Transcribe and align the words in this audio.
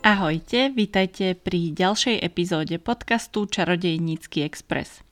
Ahojte, 0.00 0.72
vítajte 0.72 1.36
pri 1.36 1.76
ďalšej 1.76 2.24
epizóde 2.24 2.80
podcastu 2.80 3.44
Čarodejnícky 3.44 4.40
Express. 4.48 5.04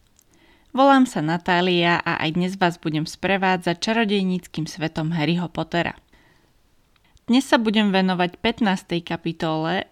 Volám 0.72 1.04
sa 1.04 1.20
Natália 1.20 2.00
a 2.00 2.16
aj 2.24 2.30
dnes 2.32 2.52
vás 2.56 2.80
budem 2.80 3.04
sprevádzať 3.04 3.84
čarodejníckým 3.84 4.64
svetom 4.64 5.12
Harryho 5.12 5.44
Pottera. 5.52 5.92
Dnes 7.28 7.44
sa 7.44 7.60
budem 7.60 7.92
venovať 7.92 8.40
15. 8.40 9.04
kapitole 9.04 9.84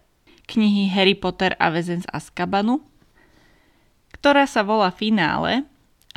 knihy 0.49 0.89
Harry 0.89 1.13
Potter 1.13 1.53
a 1.61 1.69
väzen 1.69 2.01
z 2.01 2.09
Azkabanu, 2.09 2.81
ktorá 4.17 4.49
sa 4.49 4.65
volá 4.65 4.89
Finále, 4.89 5.61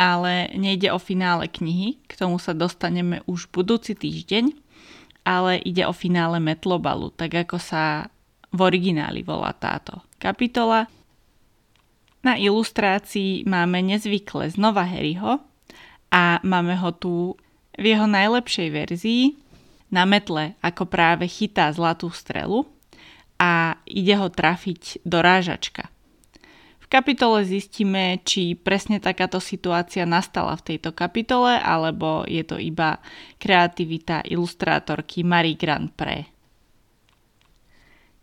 ale 0.00 0.56
nejde 0.56 0.88
o 0.88 0.96
finále 0.96 1.52
knihy, 1.52 2.00
k 2.08 2.16
tomu 2.16 2.40
sa 2.40 2.56
dostaneme 2.56 3.20
už 3.28 3.52
budúci 3.52 3.92
týždeň, 3.92 4.56
ale 5.28 5.60
ide 5.60 5.84
o 5.84 5.92
finále 5.92 6.40
Metlobalu, 6.40 7.12
tak 7.12 7.44
ako 7.44 7.60
sa 7.60 8.08
v 8.50 8.58
origináli 8.58 9.22
volá 9.22 9.54
táto 9.54 10.02
kapitola. 10.18 10.90
Na 12.20 12.36
ilustrácii 12.36 13.48
máme 13.48 13.80
nezvykle 13.80 14.52
znova 14.52 14.84
Harryho 14.84 15.40
a 16.12 16.42
máme 16.44 16.76
ho 16.76 16.90
tu 16.92 17.38
v 17.78 17.84
jeho 17.96 18.04
najlepšej 18.04 18.68
verzii 18.68 19.24
na 19.88 20.04
metle, 20.04 20.54
ako 20.60 20.84
práve 20.84 21.24
chytá 21.24 21.72
zlatú 21.72 22.12
strelu 22.12 22.68
a 23.40 23.80
ide 23.88 24.14
ho 24.20 24.28
trafiť 24.28 25.00
do 25.08 25.24
rážačka. 25.24 25.88
V 26.82 26.86
kapitole 26.90 27.46
zistíme, 27.46 28.20
či 28.26 28.58
presne 28.58 29.00
takáto 29.00 29.38
situácia 29.40 30.04
nastala 30.04 30.58
v 30.58 30.74
tejto 30.74 30.90
kapitole, 30.92 31.56
alebo 31.56 32.26
je 32.26 32.42
to 32.42 32.58
iba 32.58 32.98
kreativita 33.38 34.26
ilustrátorky 34.26 35.22
Marie 35.22 35.56
Grand 35.56 35.88
Pré. 35.94 36.28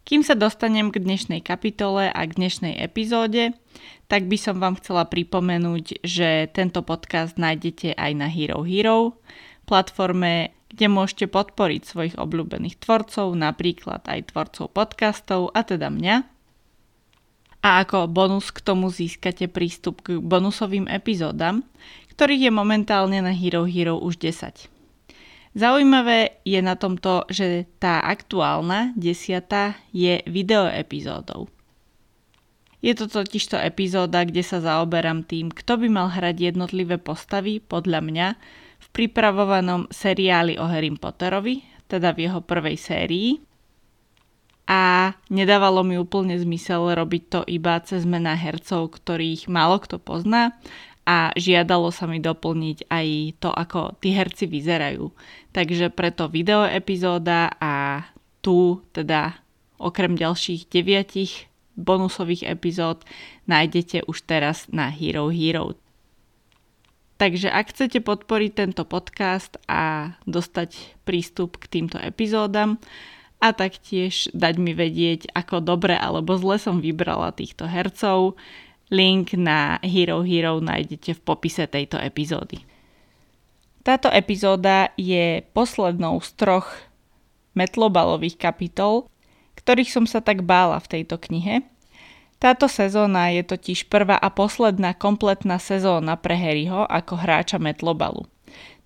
Kým 0.08 0.23
sa 0.23 0.39
dostanem 0.39 0.88
k 0.88 1.03
dnešnej 1.03 1.44
kapitole 1.44 2.08
a 2.08 2.22
k 2.23 2.39
dnešnej 2.39 2.80
epizóde, 2.80 3.52
tak 4.08 4.31
by 4.31 4.39
som 4.39 4.55
vám 4.55 4.80
chcela 4.80 5.03
pripomenúť, 5.03 6.00
že 6.00 6.47
tento 6.55 6.80
podcast 6.80 7.36
nájdete 7.36 7.91
aj 7.91 8.11
na 8.16 8.31
Hero 8.31 8.63
Hero, 8.63 9.19
platforme, 9.67 10.55
kde 10.72 10.88
môžete 10.88 11.28
podporiť 11.28 11.81
svojich 11.83 12.16
obľúbených 12.16 12.80
tvorcov, 12.80 13.35
napríklad 13.35 14.08
aj 14.08 14.31
tvorcov 14.31 14.72
podcastov, 14.72 15.52
a 15.52 15.67
teda 15.67 15.91
mňa. 15.91 16.23
A 17.67 17.83
ako 17.83 18.08
bonus 18.08 18.47
k 18.55 18.63
tomu 18.63 18.88
získate 18.88 19.52
prístup 19.52 20.08
k 20.08 20.23
bonusovým 20.23 20.88
epizódam, 20.88 21.67
ktorých 22.16 22.47
je 22.47 22.52
momentálne 22.55 23.19
na 23.19 23.35
Hero 23.35 23.67
Hero 23.67 24.00
už 24.00 24.23
10. 24.23 24.77
Zaujímavé 25.58 26.38
je 26.45 26.61
na 26.61 26.77
tomto, 26.77 27.25
že 27.33 27.66
tá 27.81 27.97
aktuálna, 28.05 28.94
desiata, 28.94 29.73
je 29.89 30.22
video 30.30 30.69
epizódou. 30.69 31.50
Je 32.77 32.94
to 32.94 33.09
totižto 33.09 33.58
epizóda, 33.58 34.22
kde 34.22 34.45
sa 34.45 34.61
zaoberám 34.61 35.25
tým, 35.25 35.50
kto 35.50 35.81
by 35.81 35.88
mal 35.89 36.13
hrať 36.13 36.53
jednotlivé 36.53 37.02
postavy 37.02 37.58
podľa 37.58 38.05
mňa 38.05 38.28
v 38.78 38.88
pripravovanom 38.94 39.89
seriáli 39.89 40.61
o 40.61 40.69
Harry 40.69 40.94
Potterovi, 40.94 41.66
teda 41.89 42.13
v 42.13 42.30
jeho 42.30 42.45
prvej 42.45 42.78
sérii. 42.78 43.41
A 44.69 45.09
nedávalo 45.33 45.81
mi 45.81 45.97
úplne 45.97 46.38
zmysel 46.38 46.85
robiť 46.94 47.23
to 47.33 47.41
iba 47.50 47.81
cez 47.81 48.05
mená 48.05 48.38
hercov, 48.38 48.94
ktorých 48.94 49.50
málo 49.50 49.81
kto 49.81 49.97
pozná 49.97 50.53
a 51.08 51.31
žiadalo 51.39 51.88
sa 51.95 52.03
mi 52.03 52.19
doplniť 52.19 52.91
aj 52.91 53.08
to, 53.39 53.47
ako 53.47 53.95
tí 54.03 54.11
herci 54.11 54.44
vyzerajú. 54.44 55.08
Takže 55.55 55.88
preto 55.95 56.27
video 56.27 56.67
epizóda 56.67 57.55
a 57.63 58.03
tu 58.44 58.83
teda 58.91 59.40
okrem 59.79 60.19
ďalších 60.19 60.67
deviatich 60.67 61.47
bonusových 61.79 62.51
epizód 62.51 63.07
nájdete 63.47 64.03
už 64.03 64.28
teraz 64.28 64.67
na 64.67 64.91
Hero 64.91 65.31
Hero. 65.31 65.79
Takže 67.17 67.50
ak 67.50 67.73
chcete 67.73 68.03
podporiť 68.03 68.51
tento 68.53 68.84
podcast 68.85 69.57
a 69.66 70.13
dostať 70.29 71.01
prístup 71.01 71.57
k 71.57 71.66
týmto 71.66 71.97
epizódam 71.97 72.78
a 73.41 73.53
taktiež 73.53 74.29
dať 74.38 74.56
mi 74.62 74.78
vedieť, 74.78 75.34
ako 75.34 75.62
dobre 75.62 75.97
alebo 75.97 76.38
zle 76.38 76.62
som 76.62 76.78
vybrala 76.78 77.34
týchto 77.34 77.66
hercov, 77.66 78.38
Link 78.88 79.36
na 79.36 79.84
Hero 79.84 80.24
Hero 80.24 80.64
nájdete 80.64 81.20
v 81.20 81.22
popise 81.24 81.68
tejto 81.68 82.00
epizódy. 82.00 82.64
Táto 83.84 84.08
epizóda 84.12 84.92
je 84.96 85.44
poslednou 85.52 86.20
z 86.24 86.30
troch 86.40 86.68
metlobalových 87.56 88.40
kapitol, 88.40 89.08
ktorých 89.59 89.92
som 89.92 90.06
sa 90.08 90.24
tak 90.24 90.44
bála 90.44 90.80
v 90.80 91.00
tejto 91.00 91.20
knihe. 91.20 91.64
Táto 92.38 92.70
sezóna 92.70 93.34
je 93.34 93.42
totiž 93.42 93.90
prvá 93.90 94.16
a 94.16 94.30
posledná 94.30 94.94
kompletná 94.94 95.58
sezóna 95.58 96.16
pre 96.16 96.38
Harryho 96.38 96.86
ako 96.86 97.18
hráča 97.18 97.58
metlobalu. 97.58 98.30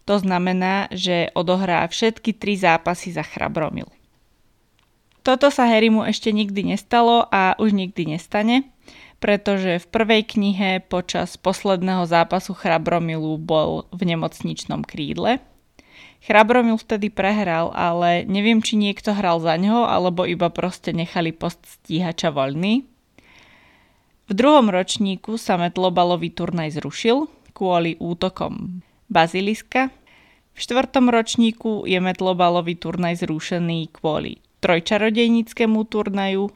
To 0.09 0.15
znamená, 0.17 0.89
že 0.89 1.29
odohrá 1.37 1.85
všetky 1.85 2.33
tri 2.33 2.57
zápasy 2.57 3.13
za 3.13 3.21
Chrabromil. 3.21 3.91
Toto 5.21 5.53
sa 5.53 5.69
Harrymu 5.69 6.01
ešte 6.09 6.33
nikdy 6.33 6.73
nestalo 6.73 7.29
a 7.29 7.53
už 7.61 7.77
nikdy 7.77 8.17
nestane 8.17 8.65
pretože 9.21 9.77
v 9.77 9.85
prvej 9.85 10.21
knihe 10.25 10.81
počas 10.81 11.37
posledného 11.37 12.09
zápasu 12.09 12.57
Chrabromilu 12.57 13.37
bol 13.37 13.85
v 13.93 14.09
nemocničnom 14.09 14.81
krídle. 14.81 15.37
Chrabromil 16.25 16.81
vtedy 16.81 17.13
prehral, 17.13 17.69
ale 17.73 18.25
neviem, 18.25 18.65
či 18.65 18.81
niekto 18.81 19.13
hral 19.13 19.37
za 19.37 19.53
neho, 19.61 19.85
alebo 19.85 20.25
iba 20.25 20.49
proste 20.49 20.89
nechali 20.89 21.29
post 21.33 21.61
stíhača 21.65 22.33
voľný. 22.33 22.85
V 24.25 24.31
druhom 24.33 24.73
ročníku 24.73 25.37
sa 25.37 25.57
metlobalový 25.57 26.33
turnaj 26.33 26.81
zrušil 26.81 27.29
kvôli 27.53 28.01
útokom 28.01 28.81
baziliska. 29.05 29.93
V 30.53 30.57
štvrtom 30.57 31.13
ročníku 31.13 31.85
je 31.85 32.01
metlobalový 32.01 32.73
turnaj 32.73 33.21
zrušený 33.21 33.93
kvôli 33.93 34.41
trojčarodejníckému 34.61 35.83
turnaju 35.89 36.53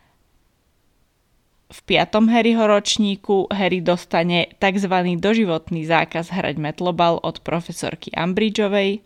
v 1.65 1.79
piatom 1.85 2.29
Harryho 2.29 2.67
ročníku 2.69 3.49
Harry 3.49 3.81
dostane 3.81 4.53
tzv. 4.61 4.93
doživotný 5.17 5.85
zákaz 5.89 6.29
hrať 6.29 6.55
metlobal 6.61 7.17
od 7.25 7.41
profesorky 7.41 8.13
Umbridgeovej. 8.13 9.01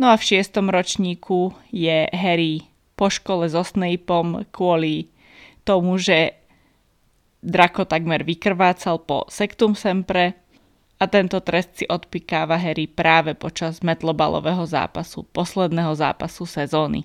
No 0.00 0.08
a 0.08 0.16
v 0.16 0.24
šiestom 0.24 0.72
ročníku 0.72 1.52
je 1.68 2.08
Harry 2.08 2.64
po 2.96 3.12
škole 3.12 3.44
so 3.52 3.60
Snapeom 3.60 4.48
kvôli 4.48 5.12
tomu, 5.68 6.00
že 6.00 6.42
Drako 7.42 7.90
takmer 7.90 8.22
vykrvácal 8.22 9.02
po 9.02 9.26
Sectum 9.26 9.74
Sempre 9.74 10.38
a 11.02 11.10
tento 11.10 11.42
trest 11.42 11.82
si 11.82 11.84
odpikáva 11.90 12.54
Harry 12.54 12.86
práve 12.86 13.34
počas 13.34 13.82
metlobalového 13.82 14.62
zápasu, 14.62 15.26
posledného 15.34 15.90
zápasu 15.98 16.46
sezóny. 16.46 17.02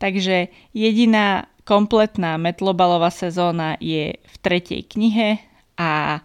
Takže 0.00 0.48
jediná 0.72 1.52
kompletná 1.66 2.38
metlobalová 2.38 3.10
sezóna 3.10 3.74
je 3.82 4.14
v 4.14 4.36
tretej 4.38 4.86
knihe 4.86 5.42
a 5.74 6.22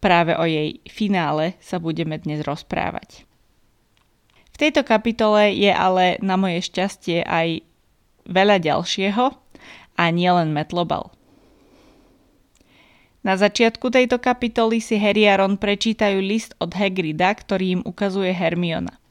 práve 0.00 0.32
o 0.34 0.48
jej 0.48 0.80
finále 0.88 1.54
sa 1.60 1.76
budeme 1.76 2.16
dnes 2.16 2.40
rozprávať. 2.40 3.28
V 4.52 4.56
tejto 4.56 4.82
kapitole 4.82 5.52
je 5.52 5.68
ale 5.68 6.16
na 6.24 6.40
moje 6.40 6.64
šťastie 6.64 7.20
aj 7.22 7.60
veľa 8.24 8.64
ďalšieho 8.64 9.24
a 10.00 10.04
nielen 10.08 10.56
metlobal. 10.56 11.12
Na 13.22 13.38
začiatku 13.38 13.86
tejto 13.92 14.18
kapitoly 14.18 14.82
si 14.82 14.98
Harry 14.98 15.30
a 15.30 15.38
Ron 15.38 15.54
prečítajú 15.54 16.18
list 16.18 16.58
od 16.58 16.74
Hagrida, 16.74 17.30
ktorý 17.30 17.78
im 17.78 17.82
ukazuje 17.86 18.34
Hermiona. 18.34 19.01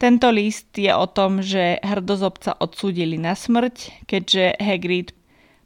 Tento 0.00 0.32
list 0.32 0.80
je 0.80 0.88
o 0.96 1.04
tom, 1.04 1.44
že 1.44 1.76
hrdozobca 1.84 2.56
odsúdili 2.56 3.20
na 3.20 3.36
smrť, 3.36 4.08
keďže 4.08 4.56
Hagrid 4.56 5.12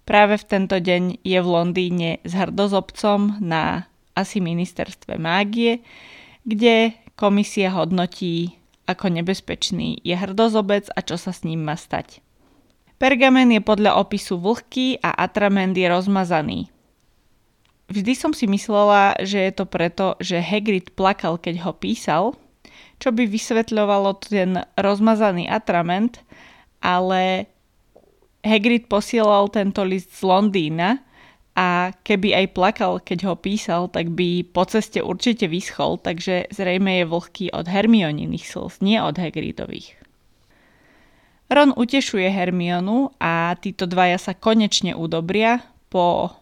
práve 0.03 0.43
v 0.43 0.45
tento 0.51 0.75
deň 0.75 1.23
je 1.23 1.39
v 1.39 1.49
Londýne 1.49 2.11
s 2.27 2.35
hrdozobcom 2.35 3.39
na 3.39 3.87
asi 4.19 4.43
ministerstve 4.43 5.23
mágie, 5.23 5.87
kde 6.43 6.99
komisia 7.15 7.71
hodnotí, 7.79 8.59
ako 8.91 9.07
nebezpečný 9.23 10.03
je 10.03 10.19
hrdozobec 10.19 10.91
a 10.91 10.99
čo 10.99 11.15
sa 11.15 11.31
s 11.31 11.47
ním 11.47 11.63
má 11.63 11.79
stať. 11.79 12.19
Pergamen 12.99 13.55
je 13.55 13.63
podľa 13.63 14.03
opisu 14.03 14.43
vlhký 14.43 14.99
a 14.99 15.15
atrament 15.15 15.79
je 15.79 15.87
rozmazaný. 15.87 16.61
Vždy 17.87 18.13
som 18.19 18.35
si 18.35 18.51
myslela, 18.51 19.15
že 19.23 19.47
je 19.47 19.53
to 19.55 19.63
preto, 19.63 20.19
že 20.19 20.43
Hagrid 20.43 20.91
plakal, 20.99 21.39
keď 21.39 21.71
ho 21.71 21.73
písal, 21.77 22.35
čo 22.99 23.15
by 23.15 23.25
vysvetľovalo 23.27 24.11
ten 24.23 24.63
rozmazaný 24.79 25.51
atrament, 25.51 26.21
ale 26.85 27.49
Hagrid 28.45 28.93
posielal 28.93 29.49
tento 29.49 29.81
list 29.83 30.13
z 30.13 30.21
Londýna 30.29 31.01
a 31.55 31.95
keby 32.03 32.35
aj 32.35 32.47
plakal, 32.53 32.99
keď 33.01 33.31
ho 33.31 33.35
písal, 33.39 33.87
tak 33.89 34.13
by 34.13 34.43
po 34.45 34.67
ceste 34.67 35.01
určite 35.01 35.47
vyschol, 35.47 35.97
takže 36.03 36.51
zrejme 36.51 37.01
je 37.01 37.05
vlhký 37.07 37.47
od 37.55 37.71
Hermioniných 37.71 38.45
slz, 38.45 38.83
nie 38.85 38.99
od 39.01 39.17
Hagridových. 39.17 39.97
Ron 41.49 41.71
utešuje 41.77 42.27
Hermionu 42.29 43.15
a 43.23 43.55
títo 43.61 43.87
dvaja 43.87 44.19
sa 44.19 44.33
konečne 44.35 44.99
udobria 44.99 45.63
po 45.93 46.35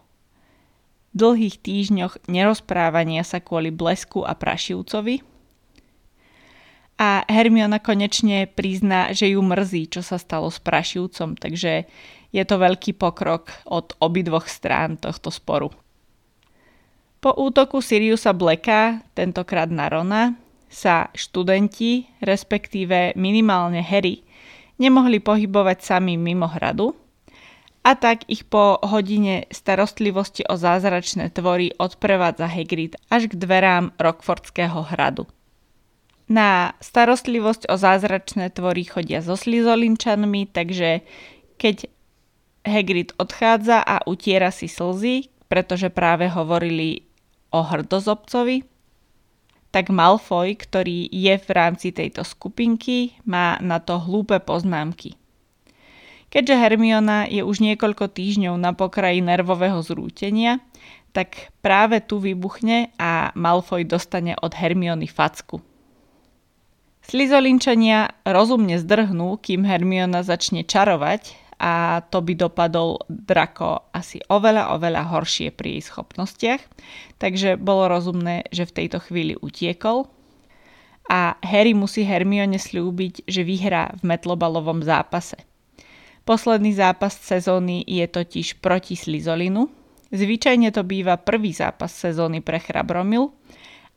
dlhých 1.13 1.61
týždňoch 1.61 2.25
nerozprávania 2.25 3.21
sa 3.21 3.37
kvôli 3.37 3.69
blesku 3.69 4.25
a 4.25 4.33
prašivcovi. 4.33 5.32
A 7.03 7.27
Hermiona 7.27 7.83
konečne 7.83 8.47
prizná, 8.47 9.11
že 9.11 9.35
ju 9.35 9.43
mrzí, 9.43 9.91
čo 9.91 9.99
sa 9.99 10.15
stalo 10.15 10.47
s 10.47 10.63
prašivcom, 10.63 11.35
takže 11.35 11.83
je 12.31 12.43
to 12.47 12.55
veľký 12.55 12.95
pokrok 12.95 13.51
od 13.67 13.91
obidvoch 13.99 14.47
strán 14.47 14.95
tohto 14.95 15.27
sporu. 15.27 15.67
Po 17.19 17.35
útoku 17.35 17.83
Siriusa 17.83 18.31
Blacka, 18.31 19.03
tentokrát 19.11 19.67
na 19.67 19.91
Rona, 19.91 20.39
sa 20.71 21.11
študenti, 21.11 22.07
respektíve 22.23 23.19
minimálne 23.19 23.83
Harry, 23.83 24.23
nemohli 24.79 25.19
pohybovať 25.19 25.83
sami 25.83 26.15
mimo 26.15 26.47
hradu 26.47 26.95
a 27.83 27.99
tak 27.99 28.23
ich 28.31 28.47
po 28.47 28.79
hodine 28.79 29.43
starostlivosti 29.51 30.47
o 30.47 30.55
zázračné 30.55 31.35
tvory 31.35 31.75
odprevádza 31.75 32.47
Hagrid 32.47 32.95
až 33.11 33.27
k 33.27 33.35
dverám 33.35 33.91
Rockfordského 33.99 34.87
hradu. 34.87 35.27
Na 36.31 36.73
starostlivosť 36.79 37.67
o 37.67 37.75
zázračné 37.75 38.49
tvory 38.55 38.87
chodia 38.87 39.19
so 39.19 39.35
slizolinčanmi, 39.35 40.47
takže 40.49 41.03
keď 41.59 41.91
Hagrid 42.63 43.11
odchádza 43.19 43.83
a 43.83 44.07
utiera 44.07 44.47
si 44.47 44.71
slzy, 44.71 45.27
pretože 45.51 45.91
práve 45.91 46.31
hovorili 46.31 47.03
o 47.51 47.59
hrdozobcovi, 47.59 48.63
tak 49.73 49.91
Malfoy, 49.91 50.55
ktorý 50.55 51.11
je 51.11 51.35
v 51.35 51.49
rámci 51.49 51.91
tejto 51.91 52.23
skupinky, 52.23 53.17
má 53.27 53.59
na 53.59 53.83
to 53.83 53.99
hlúpe 53.99 54.37
poznámky. 54.39 55.17
Keďže 56.31 56.55
Hermiona 56.57 57.29
je 57.29 57.45
už 57.45 57.61
niekoľko 57.61 58.09
týždňov 58.09 58.57
na 58.57 58.73
pokraji 58.73 59.21
nervového 59.21 59.81
zrútenia, 59.85 60.61
tak 61.13 61.53
práve 61.61 62.01
tu 62.01 62.17
vybuchne 62.17 62.89
a 62.97 63.29
Malfoy 63.37 63.85
dostane 63.85 64.33
od 64.41 64.49
Hermiony 64.49 65.05
facku. 65.05 65.61
Slizolinčania 67.03 68.15
rozumne 68.23 68.79
zdrhnú, 68.79 69.35
kým 69.43 69.67
Hermiona 69.67 70.23
začne 70.23 70.63
čarovať 70.63 71.35
a 71.59 72.03
to 72.11 72.19
by 72.19 72.35
dopadol 72.35 73.03
Drako 73.07 73.87
asi 73.95 74.19
oveľa, 74.27 74.75
oveľa 74.75 75.15
horšie 75.15 75.51
pri 75.55 75.79
jej 75.79 75.83
schopnostiach. 75.87 76.63
Takže 77.19 77.55
bolo 77.59 77.87
rozumné, 77.87 78.47
že 78.51 78.67
v 78.67 78.75
tejto 78.83 78.99
chvíli 79.03 79.39
utiekol. 79.39 80.07
A 81.07 81.35
Harry 81.43 81.75
musí 81.75 82.07
Hermione 82.07 82.59
slúbiť, 82.59 83.27
že 83.27 83.43
vyhrá 83.43 83.91
v 83.99 84.07
metlobalovom 84.07 84.83
zápase. 84.83 85.35
Posledný 86.23 86.71
zápas 86.71 87.19
sezóny 87.19 87.83
je 87.83 88.07
totiž 88.07 88.63
proti 88.63 88.95
Slizolinu. 88.95 89.67
Zvyčajne 90.15 90.71
to 90.71 90.87
býva 90.87 91.19
prvý 91.19 91.51
zápas 91.51 91.91
sezóny 91.91 92.39
pre 92.39 92.63
Chrabromil, 92.63 93.35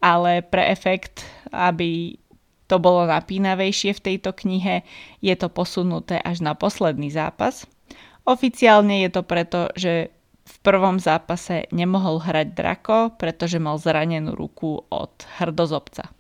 ale 0.03 0.43
pre 0.43 0.67
efekt, 0.67 1.23
aby 1.55 2.19
to 2.67 2.83
bolo 2.83 3.07
napínavejšie 3.07 3.95
v 3.95 4.05
tejto 4.13 4.35
knihe, 4.35 4.83
je 5.23 5.35
to 5.39 5.47
posunuté 5.47 6.19
až 6.19 6.43
na 6.43 6.59
posledný 6.59 7.15
zápas. 7.15 7.65
Oficiálne 8.27 9.07
je 9.07 9.11
to 9.15 9.23
preto, 9.23 9.71
že 9.79 10.11
v 10.47 10.57
prvom 10.63 10.99
zápase 10.99 11.71
nemohol 11.71 12.23
hrať 12.23 12.55
Drako, 12.55 12.99
pretože 13.19 13.63
mal 13.63 13.79
zranenú 13.79 14.35
ruku 14.35 14.83
od 14.91 15.15
hrdozobca. 15.39 16.11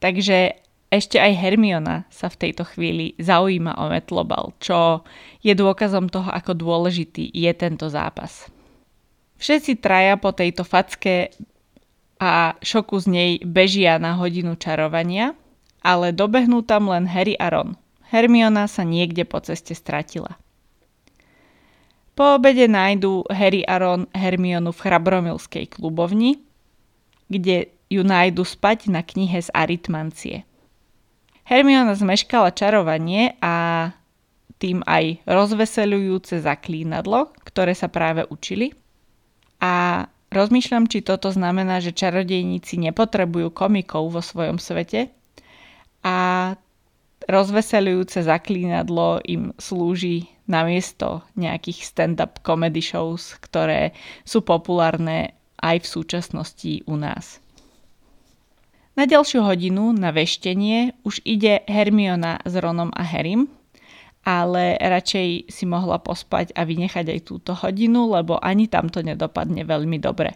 Takže 0.00 0.60
ešte 0.88 1.20
aj 1.20 1.36
Hermiona 1.36 2.08
sa 2.08 2.32
v 2.32 2.48
tejto 2.48 2.64
chvíli 2.64 3.12
zaujíma 3.20 3.76
o 3.76 3.92
Metlobal, 3.92 4.56
čo 4.60 5.04
je 5.44 5.52
dôkazom 5.52 6.08
toho, 6.08 6.32
ako 6.32 6.56
dôležitý 6.56 7.28
je 7.28 7.52
tento 7.52 7.92
zápas. 7.92 8.48
Všetci 9.36 9.80
traja 9.84 10.16
po 10.16 10.32
tejto 10.32 10.64
facke 10.64 11.32
a 12.16 12.56
šoku 12.60 12.96
z 13.04 13.06
nej 13.08 13.30
bežia 13.44 13.96
na 13.96 14.20
hodinu 14.20 14.52
čarovania– 14.56 15.32
ale 15.82 16.14
dobehnú 16.14 16.64
tam 16.66 16.90
len 16.90 17.06
Harry 17.06 17.38
a 17.38 17.52
Ron. 17.52 17.78
Hermiona 18.08 18.64
sa 18.66 18.82
niekde 18.88 19.28
po 19.28 19.38
ceste 19.44 19.76
stratila. 19.76 20.40
Po 22.18 22.34
obede 22.34 22.66
nájdú 22.66 23.28
Harry 23.30 23.62
a 23.62 23.78
Ron 23.78 24.10
Hermionu 24.10 24.74
v 24.74 24.82
Chrabromilskej 24.82 25.70
klubovni, 25.70 26.42
kde 27.30 27.70
ju 27.86 28.02
nájdu 28.02 28.42
spať 28.42 28.90
na 28.90 29.06
knihe 29.06 29.38
z 29.38 29.48
aritmancie. 29.54 30.42
Hermiona 31.46 31.94
zmeškala 31.96 32.52
čarovanie 32.52 33.38
a 33.40 33.88
tým 34.58 34.82
aj 34.84 35.22
rozveselujúce 35.24 36.42
zaklínadlo, 36.42 37.30
ktoré 37.46 37.72
sa 37.72 37.86
práve 37.86 38.26
učili. 38.26 38.74
A 39.62 40.04
rozmýšľam, 40.34 40.90
či 40.90 41.06
toto 41.06 41.30
znamená, 41.30 41.78
že 41.78 41.94
čarodejníci 41.94 42.82
nepotrebujú 42.82 43.54
komikov 43.54 44.10
vo 44.10 44.20
svojom 44.20 44.58
svete, 44.58 45.14
a 46.04 46.54
rozveselujúce 47.28 48.24
zaklínadlo 48.24 49.20
im 49.26 49.52
slúži 49.60 50.30
namiesto 50.48 51.22
nejakých 51.36 51.84
stand-up 51.84 52.40
comedy 52.40 52.80
shows, 52.80 53.36
ktoré 53.44 53.92
sú 54.24 54.40
populárne 54.40 55.36
aj 55.60 55.84
v 55.84 55.86
súčasnosti 55.86 56.72
u 56.88 56.96
nás. 56.96 57.42
Na 58.98 59.06
ďalšiu 59.06 59.46
hodinu 59.46 59.94
na 59.94 60.10
veštenie 60.10 60.98
už 61.06 61.22
ide 61.22 61.62
Hermiona 61.70 62.42
s 62.42 62.54
Ronom 62.58 62.90
a 62.90 63.06
Harrym, 63.06 63.46
ale 64.26 64.74
radšej 64.74 65.54
si 65.54 65.64
mohla 65.70 66.02
pospať 66.02 66.50
a 66.58 66.66
vynechať 66.66 67.06
aj 67.06 67.20
túto 67.22 67.54
hodinu, 67.54 68.10
lebo 68.10 68.42
ani 68.42 68.66
tam 68.66 68.90
to 68.90 69.04
nedopadne 69.06 69.62
veľmi 69.62 70.02
dobre. 70.02 70.34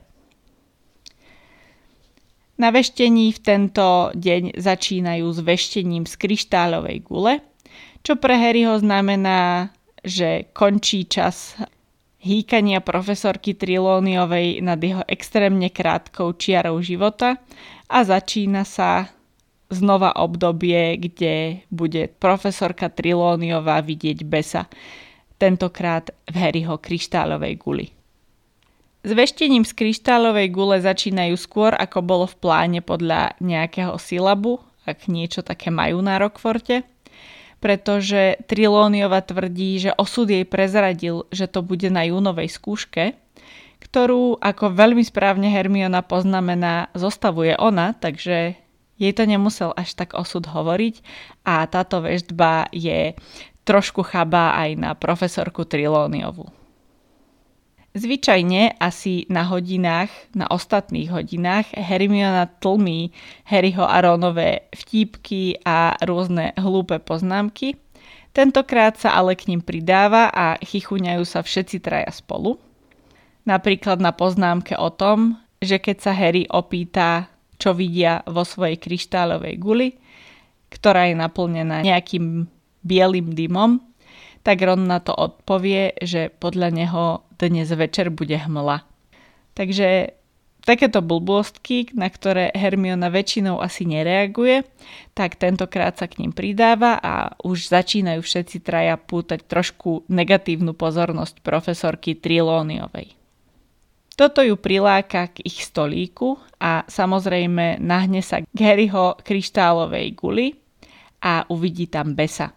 Na 2.63 2.71
veštení 2.71 3.35
v 3.35 3.41
tento 3.43 4.15
deň 4.15 4.55
začínajú 4.55 5.27
s 5.35 5.41
veštením 5.43 6.07
z 6.07 6.15
kryštáľovej 6.15 7.03
gule, 7.03 7.43
čo 8.07 8.15
pre 8.15 8.39
Harryho 8.39 8.79
znamená, 8.79 9.75
že 10.07 10.47
končí 10.55 11.11
čas 11.11 11.59
hýkania 12.23 12.79
profesorky 12.79 13.59
Trilóniovej 13.59 14.63
nad 14.63 14.79
jeho 14.79 15.03
extrémne 15.11 15.75
krátkou 15.75 16.39
čiarou 16.39 16.79
života 16.79 17.43
a 17.91 17.99
začína 18.07 18.63
sa 18.63 19.11
znova 19.67 20.15
obdobie, 20.23 21.03
kde 21.03 21.67
bude 21.67 22.15
profesorka 22.15 22.95
Trilóniová 22.95 23.83
vidieť 23.83 24.23
besa, 24.23 24.71
tentokrát 25.35 26.15
v 26.31 26.35
Harryho 26.39 26.79
kryštáľovej 26.79 27.55
guli. 27.59 27.87
S 29.03 29.11
veštením 29.11 29.67
z 29.67 29.75
kryštálovej 29.75 30.55
gule 30.55 30.79
začínajú 30.79 31.35
skôr, 31.35 31.75
ako 31.75 32.07
bolo 32.07 32.27
v 32.31 32.39
pláne 32.39 32.81
podľa 32.87 33.35
nejakého 33.43 33.99
silabu, 33.99 34.63
ak 34.87 35.11
niečo 35.11 35.43
také 35.43 35.75
majú 35.75 35.99
na 35.99 36.23
Rockforte, 36.23 36.87
pretože 37.59 38.39
Trilóniova 38.47 39.19
tvrdí, 39.27 39.83
že 39.83 39.91
osud 39.99 40.31
jej 40.31 40.47
prezradil, 40.47 41.27
že 41.35 41.51
to 41.51 41.67
bude 41.67 41.91
na 41.91 42.07
júnovej 42.07 42.47
skúške, 42.47 43.19
ktorú, 43.83 44.39
ako 44.39 44.71
veľmi 44.71 45.03
správne 45.03 45.51
Hermiona 45.51 46.07
poznamená, 46.07 46.95
zostavuje 46.95 47.59
ona, 47.59 47.99
takže 47.99 48.55
jej 49.03 49.13
to 49.19 49.27
nemusel 49.27 49.75
až 49.75 49.99
tak 49.99 50.15
osud 50.15 50.47
hovoriť 50.47 51.03
a 51.43 51.67
táto 51.67 52.07
veštba 52.07 52.71
je 52.71 53.19
trošku 53.67 54.07
chabá 54.07 54.55
aj 54.63 54.71
na 54.79 54.91
profesorku 54.95 55.67
Trilóniovu. 55.67 56.62
Zvyčajne 57.93 58.81
asi 58.81 59.29
na 59.29 59.45
hodinách, 59.45 60.09
na 60.33 60.49
ostatných 60.49 61.13
hodinách 61.13 61.77
Hermiona 61.77 62.49
tlmí 62.49 63.13
Harryho 63.45 63.85
a 63.85 64.01
Ronové 64.01 64.65
vtípky 64.73 65.61
a 65.61 66.01
rôzne 66.01 66.57
hlúpe 66.57 66.97
poznámky. 67.05 67.77
Tentokrát 68.33 68.97
sa 68.97 69.13
ale 69.13 69.37
k 69.37 69.53
ním 69.53 69.61
pridáva 69.61 70.33
a 70.33 70.57
chichuňajú 70.65 71.21
sa 71.29 71.45
všetci 71.45 71.85
traja 71.85 72.09
spolu. 72.09 72.57
Napríklad 73.45 74.01
na 74.01 74.17
poznámke 74.17 74.73
o 74.73 74.89
tom, 74.89 75.37
že 75.61 75.77
keď 75.77 75.97
sa 76.01 76.17
Harry 76.17 76.49
opýta, 76.49 77.29
čo 77.61 77.77
vidia 77.77 78.25
vo 78.25 78.41
svojej 78.41 78.81
kryštálovej 78.81 79.61
guli, 79.61 79.89
ktorá 80.73 81.13
je 81.13 81.15
naplnená 81.21 81.85
nejakým 81.85 82.49
bielým 82.81 83.37
dymom, 83.37 83.85
tak 84.43 84.63
Ron 84.63 84.91
na 84.91 84.99
to 84.99 85.15
odpovie, 85.15 85.99
že 86.03 86.31
podľa 86.31 86.69
neho 86.75 87.05
dnes 87.39 87.71
večer 87.71 88.11
bude 88.11 88.35
hmla. 88.35 88.83
Takže 89.55 90.19
takéto 90.63 91.03
blbostky, 91.03 91.91
na 91.95 92.07
ktoré 92.07 92.55
Hermiona 92.55 93.11
väčšinou 93.11 93.59
asi 93.59 93.87
nereaguje, 93.87 94.63
tak 95.13 95.37
tentokrát 95.37 95.99
sa 95.99 96.07
k 96.07 96.23
ním 96.23 96.31
pridáva 96.31 96.99
a 97.03 97.35
už 97.43 97.71
začínajú 97.71 98.23
všetci 98.23 98.63
traja 98.63 98.95
pútať 98.95 99.47
trošku 99.47 100.07
negatívnu 100.07 100.73
pozornosť 100.73 101.43
profesorky 101.43 102.15
Trilóniovej. 102.15 103.19
Toto 104.13 104.45
ju 104.45 104.61
priláka 104.61 105.33
k 105.33 105.43
ich 105.43 105.65
stolíku 105.65 106.37
a 106.61 106.85
samozrejme 106.85 107.81
nahne 107.81 108.21
sa 108.23 108.45
k 108.45 108.59
Harryho 108.61 109.19
kryštálovej 109.19 110.15
guli 110.15 110.53
a 111.25 111.49
uvidí 111.49 111.89
tam 111.89 112.13
besa. 112.13 112.53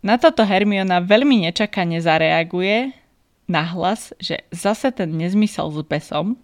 Na 0.00 0.16
toto 0.16 0.48
Hermiona 0.48 1.04
veľmi 1.04 1.44
nečakane 1.44 2.00
zareaguje 2.00 2.96
na 3.44 3.62
hlas, 3.68 4.16
že 4.16 4.48
zase 4.48 4.88
ten 4.96 5.12
nezmysel 5.12 5.68
s 5.68 5.80
besom 5.84 6.40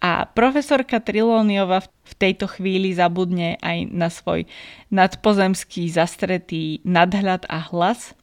a 0.00 0.24
profesorka 0.28 1.00
Trilóniova 1.00 1.84
v 1.84 2.14
tejto 2.16 2.48
chvíli 2.48 2.92
zabudne 2.96 3.60
aj 3.60 3.78
na 3.92 4.08
svoj 4.08 4.48
nadpozemský 4.88 5.88
zastretý 5.92 6.80
nadhľad 6.84 7.48
a 7.48 7.64
hlas 7.68 8.16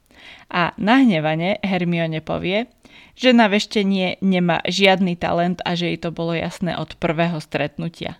a 0.50 0.74
nahnevane 0.78 1.58
Hermione 1.62 2.22
povie, 2.22 2.70
že 3.18 3.34
na 3.34 3.50
veštenie 3.50 4.22
nemá 4.22 4.62
žiadny 4.66 5.18
talent 5.18 5.58
a 5.66 5.74
že 5.74 5.94
jej 5.94 5.98
to 5.98 6.10
bolo 6.14 6.34
jasné 6.34 6.78
od 6.78 6.94
prvého 6.98 7.38
stretnutia. 7.42 8.18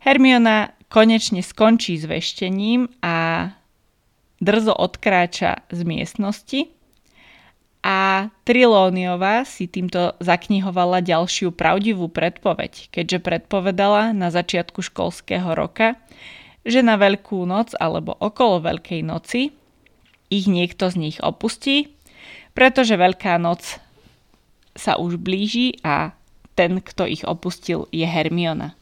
Hermiona 0.00 0.72
konečne 0.88 1.44
skončí 1.44 1.96
s 1.96 2.08
veštením 2.08 2.88
a 3.04 3.48
drzo 4.40 4.72
odkráča 4.72 5.62
z 5.68 5.80
miestnosti 5.84 6.60
a 7.80 8.28
Trilóniová 8.44 9.48
si 9.48 9.64
týmto 9.64 10.12
zaknihovala 10.20 11.00
ďalšiu 11.00 11.52
pravdivú 11.52 12.12
predpoveď, 12.12 12.92
keďže 12.92 13.24
predpovedala 13.24 14.12
na 14.12 14.28
začiatku 14.28 14.84
školského 14.84 15.56
roka, 15.56 15.96
že 16.64 16.84
na 16.84 17.00
Veľkú 17.00 17.40
noc 17.48 17.72
alebo 17.80 18.12
okolo 18.20 18.60
Veľkej 18.60 19.00
noci 19.00 19.56
ich 20.28 20.44
niekto 20.44 20.92
z 20.92 20.96
nich 21.00 21.18
opustí, 21.24 21.96
pretože 22.52 23.00
Veľká 23.00 23.40
noc 23.40 23.80
sa 24.76 25.00
už 25.00 25.16
blíži 25.16 25.80
a 25.80 26.12
ten, 26.52 26.84
kto 26.84 27.08
ich 27.08 27.24
opustil, 27.24 27.88
je 27.88 28.04
Hermiona. 28.04 28.76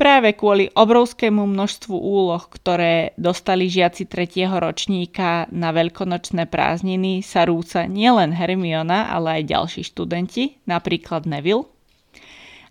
Práve 0.00 0.32
kvôli 0.32 0.72
obrovskému 0.72 1.44
množstvu 1.44 1.92
úloh, 1.92 2.40
ktoré 2.40 3.12
dostali 3.20 3.68
žiaci 3.68 4.08
tretieho 4.08 4.56
ročníka 4.56 5.44
na 5.52 5.76
veľkonočné 5.76 6.48
prázdniny, 6.48 7.20
sa 7.20 7.44
rúca 7.44 7.84
nielen 7.84 8.32
Hermiona, 8.32 9.12
ale 9.12 9.44
aj 9.44 9.52
ďalší 9.52 9.84
študenti, 9.84 10.56
napríklad 10.64 11.28
Neville. 11.28 11.68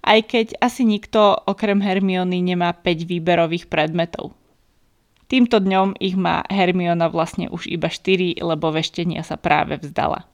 Aj 0.01 0.17
keď 0.25 0.57
asi 0.57 0.81
nikto 0.81 1.37
okrem 1.45 1.85
Hermiony 1.85 2.41
nemá 2.41 2.73
5 2.73 3.05
výberových 3.05 3.69
predmetov. 3.69 4.33
Týmto 5.29 5.61
dňom 5.61 6.01
ich 6.01 6.17
má 6.17 6.41
Hermiona 6.49 7.13
vlastne 7.13 7.45
už 7.53 7.69
iba 7.69 7.93
4, 7.93 8.41
lebo 8.41 8.73
veštenia 8.73 9.21
sa 9.21 9.37
práve 9.37 9.77
vzdala. 9.77 10.25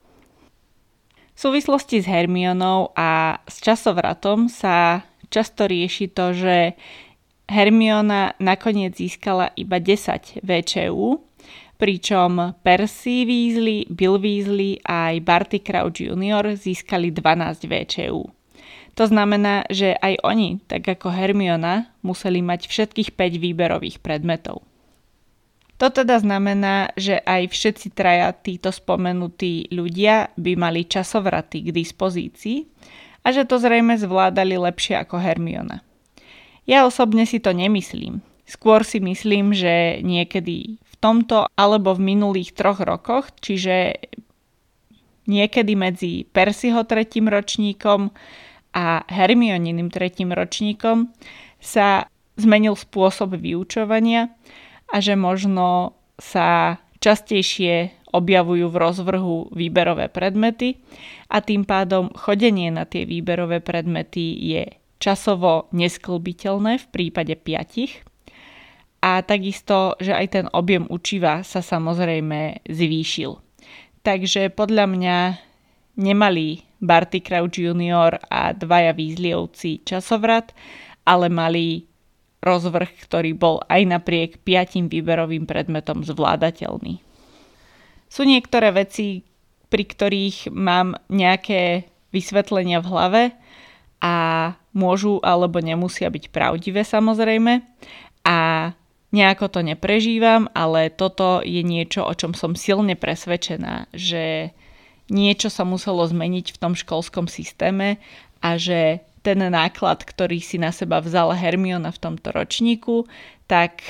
V 1.36 1.40
súvislosti 1.44 2.00
s 2.00 2.08
Hermionou 2.08 2.96
a 2.96 3.44
s 3.44 3.60
časovratom 3.60 4.48
sa 4.48 5.04
často 5.36 5.68
rieši 5.68 6.16
to, 6.16 6.32
že 6.32 6.80
Hermiona 7.52 8.40
nakoniec 8.40 8.96
získala 8.96 9.52
iba 9.60 9.84
10 9.84 10.40
VČU, 10.40 11.20
pričom 11.76 12.56
Percy 12.64 13.28
Weasley, 13.28 13.84
Bill 13.92 14.16
Weasley 14.16 14.80
a 14.88 15.12
aj 15.12 15.16
Barty 15.28 15.60
Crouch 15.60 16.00
Jr. 16.00 16.56
získali 16.56 17.12
12 17.12 17.68
VČU. 17.68 18.24
To 18.96 19.04
znamená, 19.04 19.68
že 19.68 19.92
aj 20.00 20.24
oni, 20.24 20.64
tak 20.72 20.88
ako 20.88 21.12
Hermiona, 21.12 21.92
museli 22.00 22.40
mať 22.40 22.72
všetkých 22.72 23.12
5 23.12 23.44
výberových 23.44 24.00
predmetov. 24.00 24.64
To 25.76 25.92
teda 25.92 26.24
znamená, 26.24 26.96
že 26.96 27.20
aj 27.20 27.52
všetci 27.52 27.92
traja 27.92 28.32
títo 28.32 28.72
spomenutí 28.72 29.68
ľudia 29.76 30.32
by 30.40 30.56
mali 30.56 30.88
časovraty 30.88 31.68
k 31.68 31.76
dispozícii, 31.76 32.64
a 33.26 33.34
že 33.34 33.50
to 33.50 33.58
zrejme 33.58 33.98
zvládali 33.98 34.54
lepšie 34.62 35.02
ako 35.02 35.18
Hermiona. 35.18 35.82
Ja 36.70 36.86
osobne 36.86 37.26
si 37.26 37.42
to 37.42 37.50
nemyslím. 37.58 38.22
Skôr 38.46 38.86
si 38.86 39.02
myslím, 39.02 39.58
že 39.58 40.06
niekedy 40.06 40.78
v 40.78 40.96
tomto 41.02 41.50
alebo 41.58 41.98
v 41.98 42.14
minulých 42.14 42.54
troch 42.54 42.86
rokoch, 42.86 43.34
čiže 43.42 43.98
niekedy 45.26 45.74
medzi 45.74 46.30
Percyho 46.30 46.86
tretím 46.86 47.26
ročníkom 47.26 48.14
a 48.78 49.02
Hermioniným 49.10 49.90
tretím 49.90 50.30
ročníkom 50.30 51.10
sa 51.58 52.06
zmenil 52.38 52.78
spôsob 52.78 53.34
vyučovania 53.34 54.30
a 54.94 55.02
že 55.02 55.18
možno 55.18 55.98
sa 56.22 56.78
častejšie 57.02 58.05
objavujú 58.16 58.72
v 58.72 58.80
rozvrhu 58.80 59.36
výberové 59.52 60.08
predmety 60.08 60.80
a 61.28 61.44
tým 61.44 61.68
pádom 61.68 62.10
chodenie 62.16 62.72
na 62.72 62.88
tie 62.88 63.04
výberové 63.04 63.60
predmety 63.60 64.40
je 64.40 64.64
časovo 64.98 65.68
nesklbiteľné 65.76 66.80
v 66.80 66.88
prípade 66.90 67.36
piatich 67.36 68.02
a 69.06 69.22
takisto, 69.22 69.94
že 70.02 70.18
aj 70.18 70.28
ten 70.34 70.46
objem 70.50 70.90
učiva 70.90 71.46
sa 71.46 71.62
samozrejme 71.62 72.66
zvýšil. 72.66 73.38
Takže 74.02 74.50
podľa 74.50 74.86
mňa 74.90 75.18
nemali 76.02 76.66
Barty 76.82 77.22
Crouch 77.22 77.62
Jr. 77.62 78.18
a 78.26 78.54
dvaja 78.58 78.98
výzlievci 78.98 79.86
časovrat, 79.86 80.58
ale 81.06 81.30
mali 81.30 81.86
rozvrh, 82.42 82.90
ktorý 83.06 83.38
bol 83.38 83.62
aj 83.70 83.82
napriek 83.86 84.32
piatim 84.42 84.90
výberovým 84.90 85.46
predmetom 85.46 86.02
zvládateľný. 86.02 87.05
Sú 88.10 88.24
niektoré 88.24 88.72
veci, 88.72 89.26
pri 89.70 89.84
ktorých 89.84 90.54
mám 90.54 90.96
nejaké 91.12 91.90
vysvetlenia 92.16 92.80
v 92.80 92.90
hlave 92.90 93.24
a 94.00 94.16
môžu 94.72 95.20
alebo 95.24 95.60
nemusia 95.60 96.08
byť 96.08 96.32
pravdivé 96.32 96.88
samozrejme 96.88 97.60
a 98.24 98.38
nejako 99.16 99.48
to 99.48 99.60
neprežívam, 99.64 100.52
ale 100.52 100.92
toto 100.92 101.40
je 101.44 101.64
niečo, 101.64 102.04
o 102.04 102.14
čom 102.16 102.36
som 102.36 102.56
silne 102.56 103.00
presvedčená, 103.00 103.92
že 103.96 104.52
niečo 105.08 105.48
sa 105.48 105.64
muselo 105.64 106.04
zmeniť 106.04 106.56
v 106.56 106.60
tom 106.60 106.74
školskom 106.76 107.32
systéme 107.32 108.00
a 108.44 108.60
že 108.60 109.04
ten 109.26 109.42
náklad, 109.42 110.06
ktorý 110.06 110.38
si 110.38 110.62
na 110.62 110.70
seba 110.70 111.02
vzala 111.02 111.34
Hermiona 111.34 111.90
v 111.90 112.02
tomto 112.02 112.30
ročníku, 112.30 113.10
tak 113.50 113.82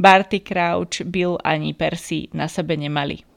Barty 0.00 0.40
Crouch, 0.40 1.04
Bill 1.04 1.36
ani 1.44 1.76
Percy 1.76 2.32
na 2.32 2.48
sebe 2.48 2.80
nemali. 2.80 3.29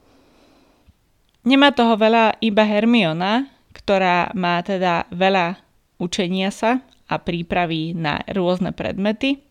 Nemá 1.44 1.76
toho 1.76 2.00
veľa 2.00 2.40
iba 2.40 2.64
Hermiona, 2.64 3.52
ktorá 3.76 4.32
má 4.32 4.64
teda 4.64 5.04
veľa 5.12 5.60
učenia 6.00 6.48
sa 6.48 6.80
a 7.04 7.20
prípravy 7.20 7.92
na 7.92 8.24
rôzne 8.32 8.72
predmety, 8.72 9.44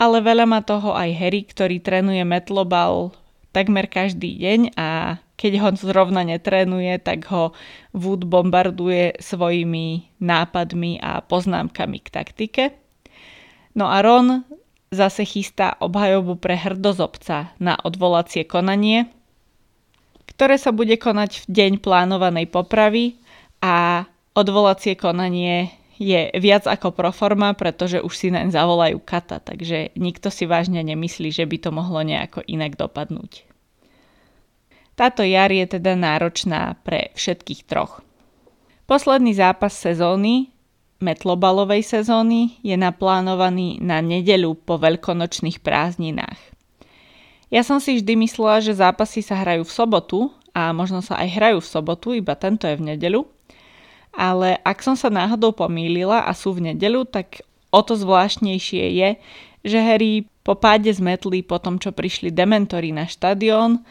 ale 0.00 0.24
veľa 0.24 0.48
má 0.48 0.64
toho 0.64 0.96
aj 0.96 1.12
Harry, 1.12 1.44
ktorý 1.44 1.84
trénuje 1.84 2.24
metlobal 2.24 3.12
takmer 3.52 3.84
každý 3.84 4.32
deň 4.36 4.60
a 4.80 5.20
keď 5.36 5.52
ho 5.60 5.68
zrovna 5.76 6.24
netrénuje, 6.24 6.96
tak 7.04 7.28
ho 7.28 7.52
Wood 7.92 8.24
bombarduje 8.24 9.20
svojimi 9.20 10.16
nápadmi 10.16 11.04
a 11.04 11.20
poznámkami 11.20 11.98
k 12.00 12.08
taktike. 12.08 12.64
No 13.76 13.92
a 13.92 14.00
Ron 14.00 14.48
zase 14.88 15.28
chystá 15.28 15.76
obhajobu 15.84 16.40
pre 16.40 16.56
hrdozobca 16.56 17.52
na 17.60 17.76
odvolacie 17.84 18.48
konanie, 18.48 19.12
ktoré 20.26 20.58
sa 20.60 20.74
bude 20.74 20.98
konať 20.98 21.46
v 21.46 21.46
deň 21.48 21.72
plánovanej 21.80 22.46
popravy 22.50 23.16
a 23.62 24.04
odvolacie 24.36 24.98
konanie 24.98 25.72
je 25.96 26.28
viac 26.36 26.68
ako 26.68 26.92
proforma, 26.92 27.56
pretože 27.56 28.04
už 28.04 28.12
si 28.12 28.28
naň 28.28 28.52
zavolajú 28.52 29.00
kata, 29.00 29.40
takže 29.40 29.96
nikto 29.96 30.28
si 30.28 30.44
vážne 30.44 30.84
nemyslí, 30.84 31.32
že 31.32 31.48
by 31.48 31.56
to 31.56 31.70
mohlo 31.72 32.04
nejako 32.04 32.44
inak 32.44 32.76
dopadnúť. 32.76 33.48
Táto 34.96 35.24
jar 35.24 35.52
je 35.52 35.64
teda 35.64 35.92
náročná 35.96 36.76
pre 36.80 37.12
všetkých 37.16 37.68
troch. 37.68 38.00
Posledný 38.88 39.36
zápas 39.36 39.76
sezóny, 39.76 40.52
metlobalovej 41.04 41.84
sezóny, 41.84 42.56
je 42.64 42.76
naplánovaný 42.76 43.80
na 43.84 44.00
nedeľu 44.00 44.56
po 44.56 44.80
veľkonočných 44.80 45.60
prázdninách. 45.60 46.55
Ja 47.46 47.62
som 47.62 47.78
si 47.78 48.02
vždy 48.02 48.18
myslela, 48.26 48.58
že 48.58 48.74
zápasy 48.74 49.22
sa 49.22 49.38
hrajú 49.38 49.62
v 49.62 49.74
sobotu 49.74 50.18
a 50.50 50.74
možno 50.74 50.98
sa 50.98 51.22
aj 51.22 51.28
hrajú 51.38 51.58
v 51.62 51.70
sobotu, 51.70 52.08
iba 52.10 52.34
tento 52.34 52.66
je 52.66 52.74
v 52.74 52.94
nedelu. 52.94 53.22
Ale 54.16 54.58
ak 54.64 54.82
som 54.82 54.96
sa 54.98 55.12
náhodou 55.12 55.52
pomýlila 55.52 56.24
a 56.26 56.32
sú 56.32 56.56
v 56.56 56.72
nedelu, 56.72 57.04
tak 57.06 57.44
o 57.70 57.80
to 57.84 57.94
zvláštnejšie 57.94 58.84
je, 58.98 59.10
že 59.62 59.78
Harry 59.78 60.26
po 60.42 60.56
páde 60.56 60.90
z 60.90 61.02
metly 61.02 61.42
po 61.42 61.58
tom, 61.58 61.76
čo 61.76 61.90
prišli 61.90 62.30
dementori 62.30 62.94
na 62.94 63.04
štadión, 63.04 63.82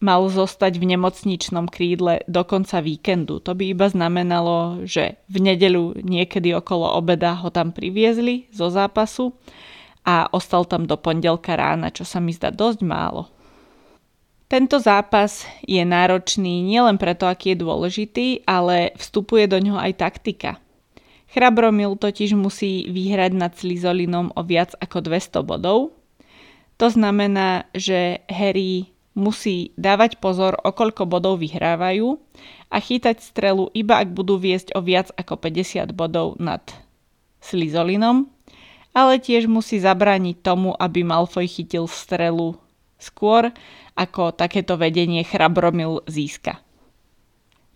mal 0.00 0.26
zostať 0.26 0.80
v 0.80 0.96
nemocničnom 0.96 1.68
krídle 1.68 2.24
do 2.24 2.42
konca 2.42 2.80
víkendu. 2.80 3.38
To 3.44 3.52
by 3.52 3.76
iba 3.76 3.86
znamenalo, 3.86 4.82
že 4.88 5.20
v 5.28 5.44
nedelu 5.44 6.00
niekedy 6.00 6.56
okolo 6.56 6.96
obeda 6.96 7.36
ho 7.36 7.52
tam 7.52 7.70
priviezli 7.70 8.48
zo 8.50 8.72
zápasu 8.72 9.36
a 10.10 10.26
ostal 10.34 10.66
tam 10.66 10.90
do 10.90 10.98
pondelka 10.98 11.54
rána, 11.54 11.94
čo 11.94 12.02
sa 12.02 12.18
mi 12.18 12.34
zdá 12.34 12.50
dosť 12.50 12.82
málo. 12.82 13.30
Tento 14.50 14.82
zápas 14.82 15.46
je 15.62 15.78
náročný 15.86 16.66
nielen 16.66 16.98
preto, 16.98 17.30
aký 17.30 17.54
je 17.54 17.62
dôležitý, 17.62 18.26
ale 18.50 18.90
vstupuje 18.98 19.46
do 19.46 19.62
ňoho 19.62 19.78
aj 19.78 20.02
taktika. 20.02 20.58
Chrabromil 21.30 21.94
totiž 21.94 22.34
musí 22.34 22.90
vyhrať 22.90 23.30
nad 23.38 23.54
Slizolinom 23.54 24.34
o 24.34 24.42
viac 24.42 24.74
ako 24.82 25.06
200 25.06 25.46
bodov. 25.46 25.94
To 26.82 26.90
znamená, 26.90 27.70
že 27.70 28.26
Harry 28.26 28.90
musí 29.14 29.70
dávať 29.78 30.18
pozor, 30.18 30.58
o 30.58 30.74
koľko 30.74 31.06
bodov 31.06 31.38
vyhrávajú 31.38 32.18
a 32.74 32.76
chytať 32.82 33.22
strelu 33.22 33.70
iba 33.70 34.02
ak 34.02 34.10
budú 34.10 34.42
viesť 34.42 34.74
o 34.74 34.82
viac 34.82 35.14
ako 35.14 35.38
50 35.38 35.94
bodov 35.94 36.34
nad 36.42 36.66
Slizolinom, 37.38 38.26
ale 38.90 39.22
tiež 39.22 39.46
musí 39.46 39.78
zabrániť 39.78 40.42
tomu, 40.42 40.74
aby 40.74 41.06
Malfoy 41.06 41.46
chytil 41.46 41.86
strelu 41.86 42.58
skôr, 43.00 43.48
ako 43.96 44.34
takéto 44.34 44.76
vedenie 44.76 45.24
Chrabromil 45.24 46.04
získa. 46.08 46.60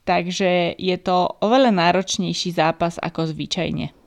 Takže 0.05 0.77
je 0.77 0.97
to 1.01 1.41
oveľa 1.41 1.73
náročnejší 1.73 2.53
zápas 2.53 3.01
ako 3.01 3.33
zvyčajne. 3.33 4.05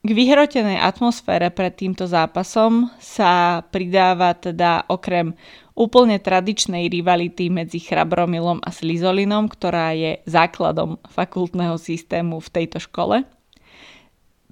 K 0.00 0.16
vyhrotenej 0.16 0.80
atmosfére 0.80 1.52
pred 1.52 1.76
týmto 1.76 2.08
zápasom 2.08 2.88
sa 2.96 3.60
pridáva 3.68 4.32
teda 4.32 4.88
okrem 4.88 5.36
úplne 5.76 6.16
tradičnej 6.16 6.88
rivality 6.88 7.52
medzi 7.52 7.84
Chrabromilom 7.84 8.64
a 8.64 8.72
Slizolinom, 8.72 9.48
ktorá 9.52 9.92
je 9.92 10.24
základom 10.24 10.96
fakultného 11.04 11.76
systému 11.76 12.40
v 12.40 12.48
tejto 12.48 12.80
škole. 12.80 13.28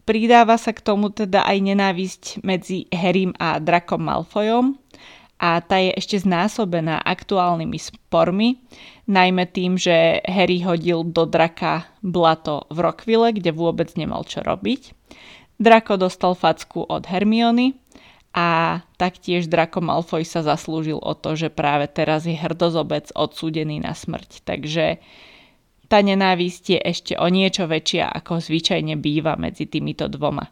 Pridáva 0.09 0.57
sa 0.57 0.73
k 0.73 0.81
tomu 0.81 1.13
teda 1.13 1.45
aj 1.45 1.59
nenávisť 1.61 2.23
medzi 2.41 2.89
Harrym 2.89 3.37
a 3.37 3.61
Drakom 3.61 4.01
Malfoyom 4.01 4.81
a 5.37 5.61
tá 5.61 5.77
je 5.77 5.93
ešte 6.01 6.25
znásobená 6.25 7.05
aktuálnymi 7.05 7.77
spormi, 7.77 8.57
najmä 9.05 9.45
tým, 9.53 9.77
že 9.77 10.25
Harry 10.25 10.65
hodil 10.65 11.05
do 11.05 11.29
draka 11.29 11.93
blato 12.01 12.65
v 12.73 12.89
Rockville, 12.89 13.37
kde 13.37 13.53
vôbec 13.53 13.93
nemal 14.01 14.25
čo 14.25 14.41
robiť 14.41 14.97
Draco 15.59 15.99
dostal 15.99 16.39
facku 16.39 16.87
od 16.87 17.03
Hermiony 17.03 17.75
a 18.31 18.81
taktiež 18.95 19.51
Draco 19.51 19.83
Malfoy 19.83 20.23
sa 20.23 20.47
zaslúžil 20.47 21.03
o 21.03 21.13
to, 21.19 21.35
že 21.35 21.51
práve 21.51 21.91
teraz 21.91 22.31
je 22.31 22.39
hrdozobec 22.39 23.11
odsúdený 23.19 23.83
na 23.83 23.91
smrť. 23.91 24.47
Takže 24.47 25.03
tá 25.89 26.05
nenávisť 26.05 26.65
je 26.77 26.81
ešte 26.85 27.13
o 27.17 27.27
niečo 27.29 27.65
väčšia, 27.65 28.13
ako 28.13 28.45
zvyčajne 28.45 28.95
býva 29.01 29.41
medzi 29.41 29.65
týmito 29.65 30.07
dvoma. 30.07 30.45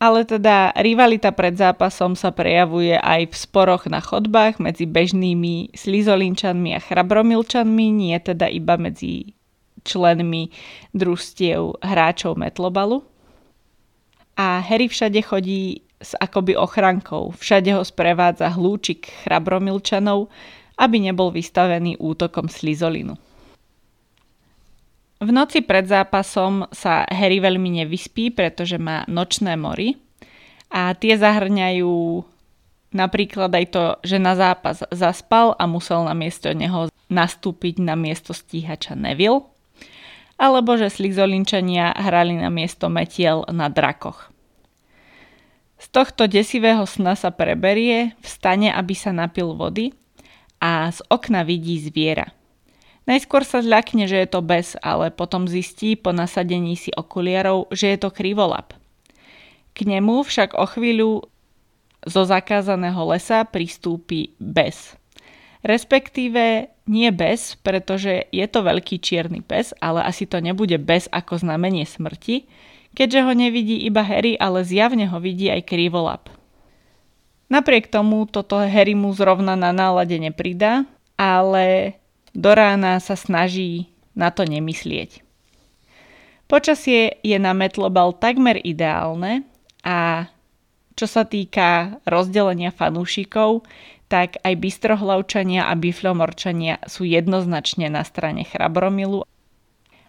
Ale 0.00 0.24
teda 0.24 0.72
rivalita 0.80 1.28
pred 1.36 1.60
zápasom 1.60 2.16
sa 2.16 2.32
prejavuje 2.32 2.96
aj 2.96 3.28
v 3.28 3.36
sporoch 3.36 3.84
na 3.84 4.00
chodbách 4.00 4.56
medzi 4.56 4.88
bežnými 4.88 5.76
slizolinčanmi 5.76 6.72
a 6.72 6.80
chrabromilčanmi, 6.80 7.86
nie 7.92 8.16
teda 8.16 8.48
iba 8.48 8.80
medzi 8.80 9.36
členmi 9.84 10.48
družstiev 10.96 11.84
hráčov 11.84 12.40
Metlobalu 12.40 13.04
a 14.40 14.64
Harry 14.64 14.88
všade 14.88 15.20
chodí 15.20 15.84
s 16.00 16.16
akoby 16.16 16.56
ochrankou. 16.56 17.36
Všade 17.36 17.76
ho 17.76 17.84
sprevádza 17.84 18.48
hlúčik 18.48 19.12
chrabromilčanov, 19.28 20.32
aby 20.80 20.96
nebol 20.96 21.28
vystavený 21.28 22.00
útokom 22.00 22.48
slizolinu. 22.48 23.20
V 25.20 25.28
noci 25.28 25.60
pred 25.60 25.84
zápasom 25.84 26.64
sa 26.72 27.04
Harry 27.04 27.44
veľmi 27.44 27.84
nevyspí, 27.84 28.32
pretože 28.32 28.80
má 28.80 29.04
nočné 29.04 29.52
mory 29.52 30.00
a 30.72 30.96
tie 30.96 31.20
zahrňajú 31.20 32.24
napríklad 32.96 33.52
aj 33.52 33.66
to, 33.68 33.84
že 34.00 34.16
na 34.16 34.32
zápas 34.32 34.80
zaspal 34.88 35.52
a 35.60 35.68
musel 35.68 36.08
na 36.08 36.16
miesto 36.16 36.48
neho 36.56 36.88
nastúpiť 37.12 37.84
na 37.84 38.00
miesto 38.00 38.32
stíhača 38.32 38.96
Neville 38.96 39.44
alebo 40.40 40.80
že 40.80 40.88
slizolinčania 40.88 41.92
hrali 41.92 42.32
na 42.40 42.48
miesto 42.48 42.88
metiel 42.88 43.44
na 43.52 43.68
drakoch. 43.68 44.32
Z 45.76 45.92
tohto 45.92 46.24
desivého 46.32 46.88
sna 46.88 47.12
sa 47.12 47.28
preberie, 47.28 48.16
vstane, 48.24 48.72
aby 48.72 48.96
sa 48.96 49.12
napil 49.12 49.52
vody 49.52 49.92
a 50.64 50.88
z 50.88 51.04
okna 51.12 51.44
vidí 51.44 51.76
zviera. 51.76 52.32
Najskôr 53.10 53.42
sa 53.42 53.58
zľakne, 53.58 54.06
že 54.06 54.22
je 54.22 54.28
to 54.30 54.38
bez, 54.38 54.78
ale 54.78 55.10
potom 55.10 55.50
zistí 55.50 55.98
po 55.98 56.14
nasadení 56.14 56.78
si 56.78 56.94
okuliarov, 56.94 57.66
že 57.74 57.90
je 57.90 57.98
to 57.98 58.14
krivolap. 58.14 58.70
K 59.74 59.90
nemu 59.90 60.22
však 60.22 60.54
o 60.54 60.62
chvíľu 60.62 61.26
zo 62.06 62.22
zakázaného 62.22 63.02
lesa 63.10 63.42
pristúpi 63.42 64.38
bez. 64.38 64.94
Respektíve 65.66 66.70
nie 66.86 67.10
bez, 67.10 67.58
pretože 67.58 68.30
je 68.30 68.46
to 68.46 68.62
veľký 68.62 69.02
čierny 69.02 69.42
pes, 69.42 69.74
ale 69.82 70.06
asi 70.06 70.24
to 70.24 70.38
nebude 70.38 70.78
bez 70.78 71.10
ako 71.10 71.42
znamenie 71.42 71.90
smrti, 71.90 72.46
keďže 72.94 73.26
ho 73.26 73.32
nevidí 73.34 73.82
iba 73.90 74.06
Harry, 74.06 74.38
ale 74.38 74.62
zjavne 74.62 75.10
ho 75.10 75.18
vidí 75.18 75.50
aj 75.50 75.66
krivolap. 75.66 76.30
Napriek 77.50 77.90
tomu 77.90 78.30
toto 78.30 78.62
Harry 78.62 78.94
mu 78.94 79.10
zrovna 79.10 79.58
na 79.58 79.74
nálade 79.74 80.14
nepridá, 80.14 80.86
ale 81.18 81.99
do 82.34 82.50
rána 82.54 82.98
sa 83.02 83.18
snaží 83.18 83.90
na 84.14 84.30
to 84.30 84.46
nemyslieť. 84.46 85.22
Počasie 86.50 87.22
je 87.22 87.38
na 87.38 87.54
Metlobal 87.54 88.10
takmer 88.18 88.58
ideálne 88.58 89.46
a 89.86 90.26
čo 90.98 91.06
sa 91.06 91.22
týka 91.22 92.02
rozdelenia 92.04 92.74
fanúšikov, 92.74 93.62
tak 94.10 94.42
aj 94.42 94.58
bystrohlavčania 94.58 95.70
a 95.70 95.78
biflomorčania 95.78 96.82
sú 96.90 97.06
jednoznačne 97.06 97.86
na 97.86 98.02
strane 98.02 98.42
Chrabromilu 98.42 99.22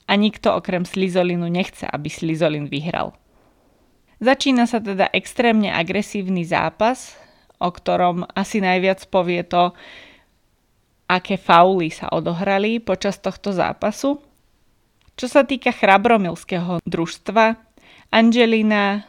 a 0.09 0.13
nikto 0.17 0.57
okrem 0.57 0.83
Slizolinu 0.83 1.45
nechce, 1.47 1.85
aby 1.85 2.09
Slizolin 2.09 2.65
vyhral. 2.65 3.13
Začína 4.17 4.65
sa 4.65 4.81
teda 4.81 5.13
extrémne 5.13 5.69
agresívny 5.69 6.41
zápas, 6.43 7.13
o 7.61 7.69
ktorom 7.69 8.25
asi 8.33 8.57
najviac 8.57 9.05
povie 9.13 9.45
to, 9.45 9.77
aké 11.11 11.35
fauly 11.35 11.91
sa 11.91 12.07
odohrali 12.07 12.79
počas 12.79 13.19
tohto 13.19 13.51
zápasu. 13.51 14.23
Čo 15.19 15.27
sa 15.27 15.43
týka 15.43 15.75
chrabromilského 15.75 16.79
družstva, 16.87 17.59
Angelina 18.15 19.03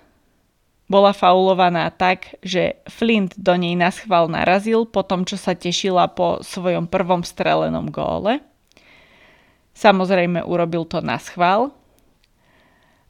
bola 0.90 1.14
faulovaná 1.14 1.88
tak, 1.94 2.36
že 2.42 2.82
Flint 2.90 3.38
do 3.38 3.54
nej 3.54 3.78
naschval 3.78 4.28
narazil 4.28 4.84
po 4.84 5.06
tom, 5.06 5.22
čo 5.22 5.38
sa 5.38 5.54
tešila 5.54 6.10
po 6.12 6.42
svojom 6.42 6.90
prvom 6.90 7.22
strelenom 7.22 7.88
góle. 7.88 8.42
Samozrejme 9.72 10.44
urobil 10.44 10.84
to 10.84 11.00
na 11.00 11.16
schvál. 11.16 11.72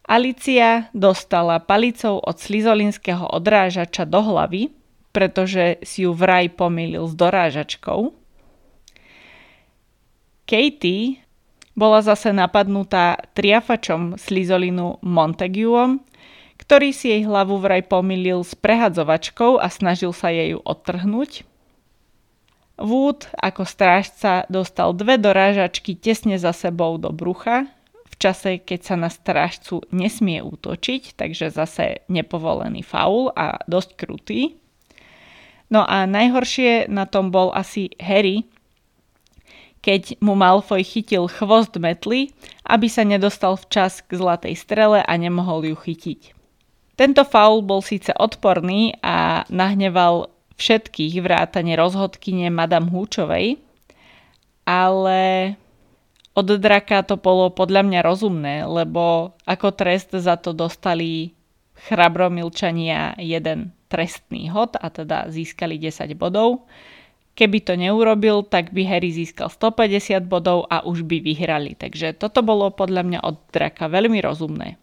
Alicia 0.07 0.93
dostala 0.95 1.59
palicou 1.59 2.23
od 2.23 2.37
slizolinského 2.39 3.27
odrážača 3.35 4.07
do 4.07 4.21
hlavy, 4.21 4.71
pretože 5.11 5.83
si 5.83 6.07
ju 6.07 6.15
vraj 6.15 6.55
pomýlil 6.55 7.03
s 7.11 7.19
dorážačkou. 7.19 8.22
Katie 10.45 11.23
bola 11.73 12.05
zase 12.05 12.35
napadnutá 12.35 13.17
triafačom 13.33 14.21
slizolinu 14.21 15.01
Montagueom, 15.01 16.05
ktorý 16.61 16.95
si 16.95 17.11
jej 17.11 17.23
hlavu 17.27 17.59
vraj 17.59 17.83
pomýlil 17.83 18.47
s 18.47 18.55
prehadzovačkou 18.55 19.59
a 19.59 19.67
snažil 19.73 20.15
sa 20.15 20.31
jej 20.31 20.55
ju 20.55 20.61
odtrhnúť. 20.63 21.43
Wood 22.79 23.31
ako 23.39 23.63
strážca 23.67 24.47
dostal 24.47 24.95
dve 24.95 25.19
dorážačky 25.19 25.99
tesne 25.99 26.39
za 26.39 26.55
sebou 26.55 26.99
do 26.99 27.11
brucha, 27.11 27.69
v 28.09 28.15
čase, 28.21 28.61
keď 28.61 28.81
sa 28.85 28.97
na 29.01 29.11
strážcu 29.11 29.83
nesmie 29.91 30.45
útočiť, 30.45 31.17
takže 31.17 31.51
zase 31.51 32.05
nepovolený 32.07 32.85
faul 32.85 33.33
a 33.33 33.59
dosť 33.67 33.91
krutý. 33.97 34.41
No 35.73 35.83
a 35.89 36.05
najhoršie 36.05 36.93
na 36.93 37.09
tom 37.09 37.33
bol 37.33 37.49
asi 37.57 37.89
Harry, 37.97 38.45
keď 39.83 40.23
mu 40.23 40.39
Malfoy 40.39 40.87
chytil 40.87 41.27
chvost 41.27 41.75
metly, 41.77 42.31
aby 42.65 42.87
sa 42.87 43.03
nedostal 43.03 43.59
včas 43.59 44.01
k 44.07 44.15
zlatej 44.15 44.55
strele 44.55 45.03
a 45.03 45.13
nemohol 45.19 45.67
ju 45.67 45.77
chytiť. 45.77 46.39
Tento 46.95 47.27
faul 47.27 47.67
bol 47.67 47.83
síce 47.83 48.15
odporný 48.15 48.95
a 49.03 49.43
nahneval 49.51 50.31
všetkých 50.55 51.19
vrátane 51.19 51.75
rozhodkyne 51.75 52.47
Madame 52.55 52.87
Húčovej, 52.95 53.59
ale 54.63 55.21
od 56.33 56.49
draka 56.63 57.03
to 57.03 57.19
bolo 57.19 57.51
podľa 57.51 57.83
mňa 57.83 58.01
rozumné, 58.07 58.57
lebo 58.65 59.35
ako 59.45 59.75
trest 59.75 60.15
za 60.15 60.39
to 60.39 60.55
dostali 60.55 61.35
chrabromilčania 61.91 63.19
jeden 63.19 63.75
trestný 63.91 64.49
hod 64.49 64.79
a 64.79 64.89
teda 64.89 65.29
získali 65.29 65.77
10 65.77 66.15
bodov. 66.15 66.65
Keby 67.33 67.59
to 67.65 67.73
neurobil, 67.81 68.45
tak 68.45 68.77
by 68.77 68.85
Harry 68.85 69.09
získal 69.09 69.49
150 69.49 70.29
bodov 70.29 70.69
a 70.69 70.85
už 70.85 71.09
by 71.09 71.25
vyhrali. 71.25 71.73
Takže 71.73 72.13
toto 72.13 72.45
bolo 72.45 72.69
podľa 72.69 73.03
mňa 73.09 73.19
od 73.25 73.41
draka 73.49 73.89
veľmi 73.89 74.21
rozumné. 74.21 74.77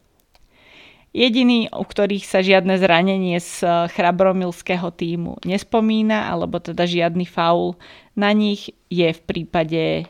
Jediný, 1.10 1.70
u 1.74 1.82
ktorých 1.82 2.22
sa 2.22 2.46
žiadne 2.46 2.78
zranenie 2.78 3.42
z 3.42 3.66
eh, 3.66 3.72
chrabromilského 3.90 4.94
týmu 4.94 5.42
nespomína, 5.42 6.30
alebo 6.30 6.62
teda 6.62 6.86
žiadny 6.86 7.26
faul 7.26 7.78
na 8.14 8.30
nich 8.30 8.70
je 8.94 9.10
v 9.10 9.22
prípade 9.26 10.06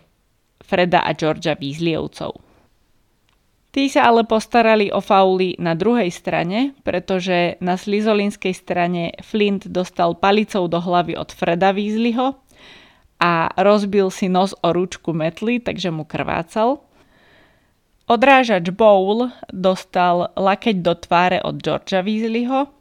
Freda 0.59 1.03
a 1.07 1.15
Georgia 1.15 1.55
Weasleyovcov. 1.55 2.48
Tí 3.69 3.85
sa 3.85 4.09
ale 4.09 4.25
postarali 4.25 4.89
o 4.89 4.97
fauly 4.97 5.53
na 5.61 5.77
druhej 5.77 6.09
strane, 6.09 6.73
pretože 6.81 7.61
na 7.61 7.77
slizolinskej 7.77 8.53
strane 8.57 9.13
Flint 9.21 9.69
dostal 9.69 10.17
palicou 10.17 10.65
do 10.65 10.81
hlavy 10.81 11.13
od 11.13 11.29
Freda 11.29 11.69
Weasleyho, 11.69 12.33
a 13.19 13.51
rozbil 13.59 14.07
si 14.09 14.31
nos 14.31 14.55
o 14.63 14.71
ručku 14.71 15.11
metly, 15.11 15.59
takže 15.59 15.91
mu 15.91 16.07
krvácal. 16.07 16.79
Odrážač 18.09 18.71
Bowl 18.73 19.29
dostal 19.53 20.33
lakeť 20.33 20.81
do 20.81 20.95
tváre 20.95 21.37
od 21.43 21.61
Georgia 21.61 22.01
Weasleyho 22.01 22.71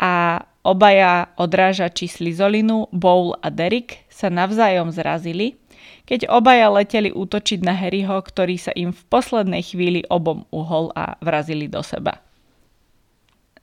a 0.00 0.42
obaja 0.64 1.30
odrážači 1.38 2.10
slizolinu, 2.10 2.90
Bowl 2.90 3.36
a 3.38 3.52
Derek, 3.52 4.08
sa 4.10 4.32
navzájom 4.32 4.90
zrazili, 4.90 5.60
keď 6.04 6.26
obaja 6.30 6.72
leteli 6.72 7.14
útočiť 7.14 7.60
na 7.62 7.76
Harryho, 7.76 8.18
ktorý 8.20 8.56
sa 8.58 8.72
im 8.74 8.90
v 8.90 9.02
poslednej 9.08 9.62
chvíli 9.62 10.00
obom 10.08 10.48
uhol 10.50 10.90
a 10.96 11.16
vrazili 11.22 11.70
do 11.70 11.80
seba. 11.84 12.18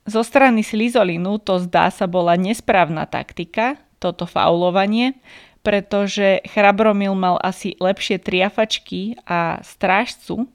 Zo 0.08 0.24
strany 0.24 0.64
Slizolinu 0.64 1.36
to 1.44 1.60
zdá 1.60 1.92
sa 1.92 2.08
bola 2.08 2.40
nesprávna 2.40 3.04
taktika, 3.04 3.76
toto 4.00 4.24
faulovanie, 4.24 5.20
pretože 5.68 6.40
Chrabromil 6.48 7.12
mal 7.12 7.36
asi 7.44 7.76
lepšie 7.76 8.24
triafačky 8.24 9.20
a 9.28 9.60
strážcu, 9.60 10.48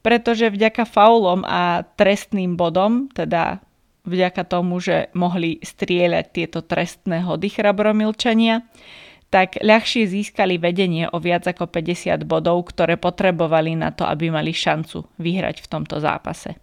pretože 0.00 0.48
vďaka 0.48 0.88
faulom 0.88 1.44
a 1.44 1.84
trestným 2.00 2.56
bodom, 2.56 3.12
teda 3.12 3.60
vďaka 4.08 4.42
tomu, 4.48 4.80
že 4.82 5.12
mohli 5.14 5.62
strieľať 5.62 6.26
tieto 6.32 6.64
trestné 6.64 7.22
hody 7.22 7.52
chrabromilčania, 7.52 8.66
tak 9.32 9.56
ľahšie 9.64 10.04
získali 10.04 10.60
vedenie 10.60 11.08
o 11.08 11.16
viac 11.16 11.48
ako 11.48 11.64
50 11.72 12.28
bodov, 12.28 12.68
ktoré 12.68 13.00
potrebovali 13.00 13.72
na 13.72 13.88
to, 13.88 14.04
aby 14.04 14.28
mali 14.28 14.52
šancu 14.52 15.08
vyhrať 15.16 15.64
v 15.64 15.70
tomto 15.72 15.96
zápase. 16.04 16.60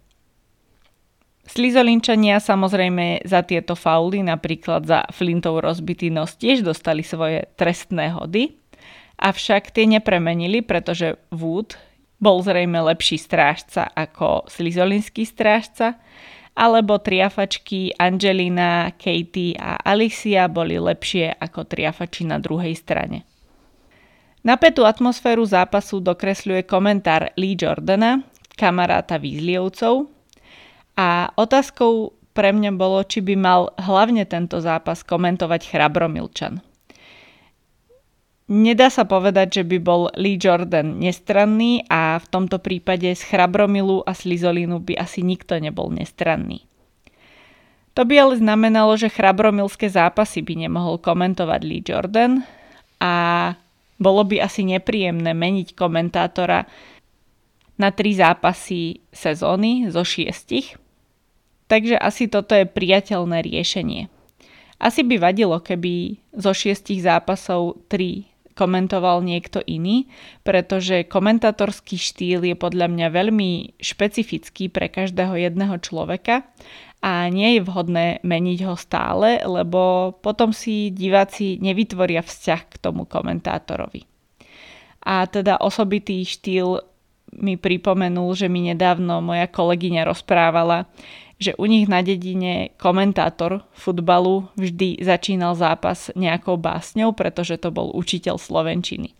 Slizolinčania 1.50 2.38
samozrejme 2.38 3.26
za 3.26 3.42
tieto 3.42 3.74
fauly, 3.74 4.22
napríklad 4.22 4.86
za 4.86 5.02
Flintov 5.10 5.58
rozbitý 5.66 6.14
nos, 6.14 6.38
tiež 6.38 6.62
dostali 6.62 7.02
svoje 7.02 7.50
trestné 7.58 8.14
hody, 8.14 8.54
avšak 9.18 9.74
tie 9.74 9.90
nepremenili, 9.90 10.62
pretože 10.62 11.18
Wood 11.34 11.74
bol 12.22 12.38
zrejme 12.38 12.78
lepší 12.94 13.18
strážca 13.18 13.90
ako 13.90 14.46
slizolinský 14.46 15.26
strážca, 15.26 15.98
alebo 16.54 16.98
triafačky 16.98 17.94
Angelina, 17.96 18.90
Katie 18.98 19.56
a 19.56 19.78
Alicia 19.80 20.50
boli 20.50 20.76
lepšie 20.76 21.36
ako 21.38 21.64
triafači 21.66 22.26
na 22.26 22.42
druhej 22.42 22.74
strane. 22.76 23.24
Napätú 24.40 24.88
atmosféru 24.88 25.44
zápasu 25.44 26.00
dokresľuje 26.00 26.64
komentár 26.64 27.28
Lee 27.36 27.56
Jordana, 27.60 28.24
kamaráta 28.56 29.20
Weasleyovcov. 29.20 30.08
A 30.96 31.32
otázkou 31.36 32.16
pre 32.32 32.52
mňa 32.52 32.72
bolo, 32.72 33.04
či 33.04 33.20
by 33.20 33.34
mal 33.36 33.72
hlavne 33.76 34.24
tento 34.24 34.56
zápas 34.60 35.04
komentovať 35.04 35.68
Chrabromilčan. 35.68 36.64
Nedá 38.50 38.90
sa 38.90 39.06
povedať, 39.06 39.62
že 39.62 39.64
by 39.64 39.78
bol 39.78 40.10
Lee 40.18 40.34
Jordan 40.34 40.98
nestranný 40.98 41.86
a 41.86 42.18
v 42.18 42.26
tomto 42.34 42.58
prípade 42.58 43.06
z 43.14 43.22
Chrabromilu 43.22 44.02
a 44.02 44.10
Slizolínu 44.10 44.82
by 44.82 44.98
asi 44.98 45.22
nikto 45.22 45.54
nebol 45.62 45.86
nestranný. 45.94 46.66
To 47.94 48.02
by 48.02 48.14
ale 48.18 48.34
znamenalo, 48.42 48.98
že 48.98 49.06
chrabromilské 49.06 49.86
zápasy 49.86 50.42
by 50.42 50.66
nemohol 50.66 50.98
komentovať 50.98 51.60
Lee 51.62 51.86
Jordan 51.86 52.42
a 52.98 53.14
bolo 54.02 54.26
by 54.26 54.42
asi 54.42 54.66
nepríjemné 54.66 55.30
meniť 55.30 55.78
komentátora 55.78 56.66
na 57.78 57.88
tri 57.94 58.18
zápasy 58.18 58.98
sezóny 59.14 59.94
zo 59.94 60.02
šiestich. 60.02 60.74
Takže 61.70 61.94
asi 61.94 62.26
toto 62.26 62.58
je 62.58 62.66
priateľné 62.66 63.46
riešenie. 63.46 64.10
Asi 64.80 65.06
by 65.06 65.22
vadilo, 65.22 65.62
keby 65.62 66.18
zo 66.34 66.50
šiestich 66.50 67.04
zápasov 67.04 67.84
tri 67.86 68.29
komentoval 68.54 69.22
niekto 69.24 69.62
iný, 69.64 70.10
pretože 70.42 71.06
komentátorský 71.06 71.96
štýl 71.96 72.44
je 72.44 72.56
podľa 72.58 72.90
mňa 72.90 73.06
veľmi 73.10 73.80
špecifický 73.80 74.68
pre 74.68 74.90
každého 74.92 75.36
jedného 75.38 75.76
človeka 75.80 76.46
a 77.00 77.26
nie 77.32 77.56
je 77.56 77.64
vhodné 77.64 78.20
meniť 78.20 78.58
ho 78.68 78.76
stále, 78.76 79.40
lebo 79.40 80.12
potom 80.20 80.52
si 80.52 80.92
diváci 80.92 81.56
nevytvoria 81.56 82.20
vzťah 82.20 82.62
k 82.68 82.74
tomu 82.76 83.08
komentátorovi. 83.08 84.04
A 85.00 85.24
teda 85.24 85.56
osobitý 85.64 86.20
štýl 86.28 86.84
mi 87.40 87.56
pripomenul, 87.56 88.36
že 88.36 88.52
mi 88.52 88.68
nedávno 88.68 89.24
moja 89.24 89.48
kolegyňa 89.48 90.02
rozprávala, 90.04 90.90
že 91.40 91.56
u 91.56 91.64
nich 91.64 91.88
na 91.88 92.04
dedine 92.04 92.76
komentátor 92.76 93.64
futbalu 93.72 94.52
vždy 94.60 95.00
začínal 95.00 95.56
zápas 95.56 96.12
nejakou 96.12 96.60
básňou, 96.60 97.16
pretože 97.16 97.56
to 97.56 97.72
bol 97.72 97.88
učiteľ 97.96 98.36
slovenčiny. 98.36 99.16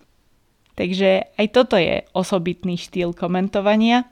Takže 0.77 1.33
aj 1.41 1.47
toto 1.51 1.81
je 1.81 2.05
osobitný 2.13 2.77
štýl 2.77 3.17
komentovania 3.17 4.05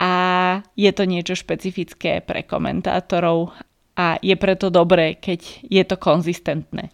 a 0.00 0.12
je 0.74 0.90
to 0.96 1.04
niečo 1.04 1.36
špecifické 1.36 2.24
pre 2.24 2.40
komentátorov 2.48 3.52
a 4.00 4.16
je 4.24 4.32
preto 4.40 4.72
dobré, 4.72 5.20
keď 5.20 5.68
je 5.68 5.82
to 5.84 6.00
konzistentné. 6.00 6.88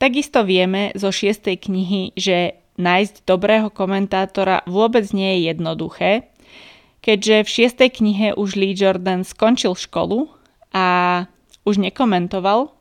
Takisto 0.00 0.48
vieme 0.48 0.96
zo 0.96 1.12
šiestej 1.12 1.60
knihy, 1.60 2.16
že 2.16 2.56
nájsť 2.80 3.28
dobrého 3.28 3.68
komentátora 3.68 4.64
vôbec 4.64 5.04
nie 5.12 5.36
je 5.36 5.52
jednoduché, 5.52 6.29
Keďže 7.00 7.36
v 7.44 7.48
šiestej 7.48 7.90
knihe 7.96 8.28
už 8.36 8.60
Lee 8.60 8.76
Jordan 8.76 9.24
skončil 9.24 9.72
školu 9.72 10.28
a 10.76 11.24
už 11.64 11.80
nekomentoval, 11.80 12.72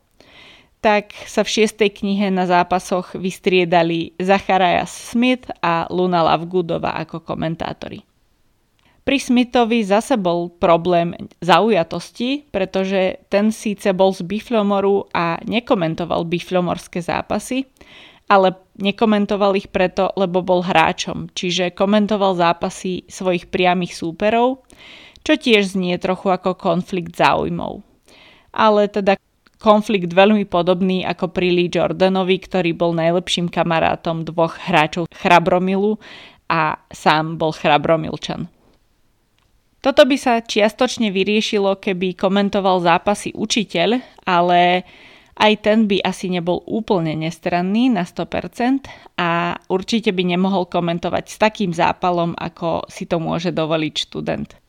tak 0.80 1.12
sa 1.28 1.44
v 1.44 1.52
šiestej 1.60 1.92
knihe 1.92 2.32
na 2.32 2.48
zápasoch 2.48 3.16
vystriedali 3.16 4.16
Zachariah 4.16 4.88
Smith 4.88 5.52
a 5.60 5.88
Luna 5.92 6.24
Lovegoodova 6.24 6.96
ako 7.04 7.24
komentátori. 7.24 8.04
Pri 9.04 9.18
Smithovi 9.18 9.82
zase 9.82 10.22
bol 10.22 10.54
problém 10.54 11.18
zaujatosti, 11.42 12.46
pretože 12.54 13.18
ten 13.32 13.50
síce 13.50 13.90
bol 13.90 14.14
z 14.14 14.22
Biflomoru 14.22 15.10
a 15.10 15.42
nekomentoval 15.50 16.30
biflomorské 16.30 17.02
zápasy, 17.02 17.66
ale 18.30 18.54
nekomentoval 18.78 19.58
ich 19.58 19.74
preto, 19.74 20.14
lebo 20.14 20.46
bol 20.46 20.62
hráčom, 20.62 21.34
čiže 21.34 21.74
komentoval 21.74 22.38
zápasy 22.38 23.10
svojich 23.10 23.50
priamých 23.50 23.98
súperov, 23.98 24.64
čo 25.26 25.34
tiež 25.36 25.74
znie 25.76 25.98
trochu 25.98 26.30
ako 26.30 26.54
konflikt 26.54 27.18
záujmov. 27.18 27.82
Ale 28.54 28.86
teda 28.88 29.18
konflikt 29.60 30.14
veľmi 30.14 30.48
podobný 30.48 31.04
ako 31.04 31.34
pri 31.34 31.52
Lee 31.52 31.74
Jordanovi, 31.74 32.40
ktorý 32.40 32.72
bol 32.78 32.96
najlepším 32.96 33.52
kamarátom 33.52 34.24
dvoch 34.24 34.56
hráčov 34.56 35.12
Chrabromilu 35.12 36.00
a 36.48 36.80
sám 36.90 37.36
bol 37.36 37.52
Chrabromilčan. 37.52 38.48
Toto 39.80 40.04
by 40.04 40.18
sa 40.20 40.44
čiastočne 40.44 41.08
vyriešilo, 41.08 41.80
keby 41.80 42.12
komentoval 42.12 42.84
zápasy 42.84 43.32
učiteľ, 43.32 44.04
ale 44.28 44.84
aj 45.40 45.54
ten 45.64 45.88
by 45.88 46.04
asi 46.04 46.28
nebol 46.28 46.60
úplne 46.68 47.16
nestranný 47.16 47.88
na 47.88 48.04
100% 48.04 49.16
a 49.16 49.56
určite 49.72 50.12
by 50.12 50.36
nemohol 50.36 50.68
komentovať 50.68 51.26
s 51.32 51.36
takým 51.40 51.72
zápalom, 51.72 52.36
ako 52.36 52.84
si 52.92 53.08
to 53.08 53.24
môže 53.24 53.56
dovoliť 53.56 53.94
študent. 53.96 54.60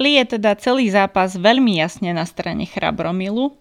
Lee 0.00 0.16
je 0.20 0.40
teda 0.40 0.56
celý 0.56 0.88
zápas 0.88 1.36
veľmi 1.36 1.76
jasne 1.76 2.12
na 2.16 2.24
strane 2.24 2.64
Chrabromilu. 2.64 3.52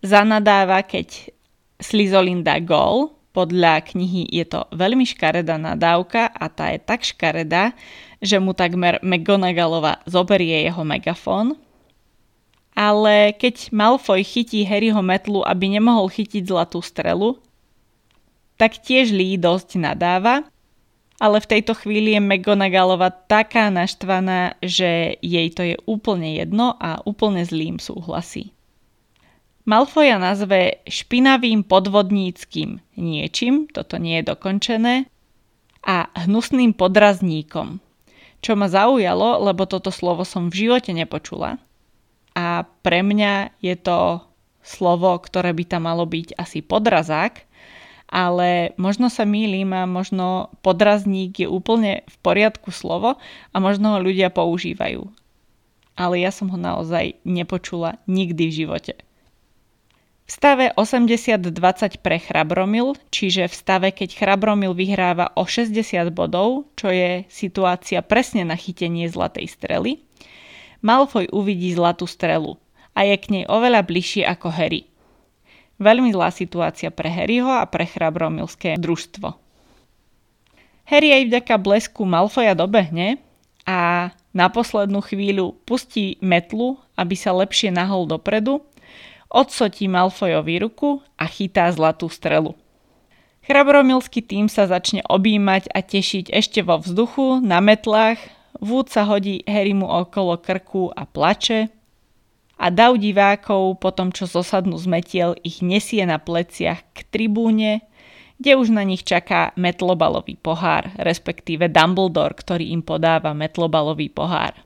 Zanadáva, 0.00 0.84
keď 0.84 1.32
Slizolin 1.80 2.40
dá 2.40 2.56
gól, 2.60 3.16
podľa 3.36 3.84
knihy 3.92 4.32
je 4.32 4.48
to 4.48 4.64
veľmi 4.72 5.04
škaredá 5.04 5.60
nadávka 5.60 6.32
a 6.32 6.48
tá 6.48 6.72
je 6.72 6.80
tak 6.80 7.04
škaredá, 7.04 7.76
že 8.24 8.40
mu 8.40 8.56
takmer 8.56 8.96
McGonagallová 9.04 10.00
zoberie 10.08 10.64
jeho 10.64 10.80
megafón 10.88 11.60
ale 12.76 13.32
keď 13.32 13.72
Malfoy 13.72 14.20
chytí 14.20 14.68
Harryho 14.68 15.00
metlu, 15.00 15.40
aby 15.40 15.72
nemohol 15.72 16.12
chytiť 16.12 16.44
zlatú 16.44 16.84
strelu, 16.84 17.40
tak 18.60 18.76
tiež 18.84 19.16
Lee 19.16 19.40
dosť 19.40 19.80
nadáva, 19.80 20.44
ale 21.16 21.40
v 21.40 21.48
tejto 21.56 21.72
chvíli 21.72 22.12
je 22.12 22.20
McGonagallova 22.20 23.08
taká 23.08 23.72
naštvaná, 23.72 24.60
že 24.60 25.16
jej 25.24 25.48
to 25.56 25.64
je 25.64 25.76
úplne 25.88 26.36
jedno 26.36 26.76
a 26.76 27.00
úplne 27.08 27.40
zlým 27.40 27.80
súhlasí. 27.80 28.52
Malfoja 29.64 30.20
nazve 30.20 30.84
špinavým 30.84 31.64
podvodníckým 31.64 32.78
niečím, 33.00 33.66
toto 33.72 33.96
nie 33.96 34.20
je 34.20 34.28
dokončené, 34.30 34.94
a 35.86 36.12
hnusným 36.28 36.76
podrazníkom. 36.76 37.80
Čo 38.44 38.52
ma 38.54 38.68
zaujalo, 38.68 39.42
lebo 39.48 39.64
toto 39.64 39.88
slovo 39.88 40.28
som 40.28 40.52
v 40.52 40.68
živote 40.68 40.92
nepočula– 40.92 41.56
a 42.56 42.64
pre 42.64 43.04
mňa 43.04 43.60
je 43.60 43.76
to 43.76 44.24
slovo, 44.64 45.12
ktoré 45.20 45.52
by 45.52 45.64
tam 45.68 45.84
malo 45.84 46.08
byť 46.08 46.40
asi 46.40 46.64
podrazák, 46.64 47.44
ale 48.08 48.72
možno 48.80 49.12
sa 49.12 49.28
mýlim 49.28 49.76
a 49.76 49.84
možno 49.84 50.48
podrazník 50.64 51.44
je 51.44 51.48
úplne 51.50 52.06
v 52.08 52.16
poriadku 52.24 52.72
slovo 52.72 53.20
a 53.52 53.56
možno 53.60 53.92
ho 53.92 53.98
ľudia 54.00 54.32
používajú. 54.32 55.04
Ale 55.96 56.24
ja 56.24 56.32
som 56.32 56.48
ho 56.48 56.58
naozaj 56.58 57.20
nepočula 57.28 58.00
nikdy 58.08 58.48
v 58.48 58.56
živote. 58.64 58.94
V 60.26 60.30
stave 60.34 60.74
80-20 60.74 62.02
pre 62.02 62.18
Chrabromil, 62.18 62.98
čiže 63.14 63.46
v 63.46 63.54
stave, 63.54 63.88
keď 63.94 64.18
Chrabromil 64.18 64.74
vyhráva 64.74 65.30
o 65.38 65.46
60 65.46 65.70
bodov, 66.10 66.66
čo 66.74 66.90
je 66.90 67.22
situácia 67.30 68.02
presne 68.02 68.42
na 68.42 68.58
chytenie 68.58 69.06
zlatej 69.06 69.46
strely, 69.46 70.02
Malfoy 70.86 71.26
uvidí 71.34 71.74
zlatú 71.74 72.06
strelu 72.06 72.54
a 72.94 73.02
je 73.02 73.18
k 73.18 73.26
nej 73.34 73.44
oveľa 73.50 73.82
bližšie 73.82 74.22
ako 74.22 74.54
Harry. 74.54 74.86
Veľmi 75.82 76.14
zlá 76.14 76.30
situácia 76.30 76.94
pre 76.94 77.10
Harryho 77.10 77.50
a 77.50 77.66
pre 77.66 77.90
Chrabromilské 77.90 78.78
družstvo. 78.78 79.34
Harry 80.86 81.10
aj 81.10 81.22
vďaka 81.26 81.54
blesku 81.58 82.06
Malfoja 82.06 82.54
dobehne 82.54 83.18
a 83.66 84.14
na 84.30 84.46
poslednú 84.46 85.02
chvíľu 85.02 85.58
pustí 85.66 86.22
metlu, 86.22 86.78
aby 86.94 87.18
sa 87.18 87.34
lepšie 87.34 87.74
nahol 87.74 88.06
dopredu 88.06 88.62
odsotí 89.30 89.90
Malfojovi 89.90 90.62
ruku 90.62 91.02
a 91.18 91.26
chytá 91.26 91.68
zlatú 91.74 92.06
strelu. 92.06 92.54
Chrabromilský 93.46 94.26
tým 94.26 94.50
sa 94.50 94.66
začne 94.66 95.06
objímať 95.06 95.70
a 95.70 95.78
tešiť 95.78 96.34
ešte 96.34 96.66
vo 96.66 96.82
vzduchu, 96.82 97.38
na 97.46 97.62
metlách, 97.62 98.18
Wood 98.60 98.88
sa 98.88 99.04
hodí 99.04 99.44
Harrymu 99.44 99.84
okolo 99.84 100.40
krku 100.40 100.88
a 100.92 101.04
plače 101.04 101.68
a 102.56 102.72
dav 102.72 102.96
divákov 102.96 103.76
po 103.76 103.92
tom, 103.92 104.08
čo 104.08 104.24
zosadnú 104.24 104.80
z 104.80 104.86
metiel, 104.88 105.30
ich 105.44 105.60
nesie 105.60 106.00
na 106.08 106.16
pleciach 106.16 106.80
k 106.96 106.98
tribúne, 107.12 107.84
kde 108.40 108.56
už 108.56 108.72
na 108.72 108.84
nich 108.84 109.04
čaká 109.04 109.52
metlobalový 109.56 110.40
pohár, 110.40 110.88
respektíve 110.96 111.68
Dumbledore, 111.68 112.36
ktorý 112.36 112.72
im 112.72 112.80
podáva 112.80 113.36
metlobalový 113.36 114.08
pohár. 114.08 114.56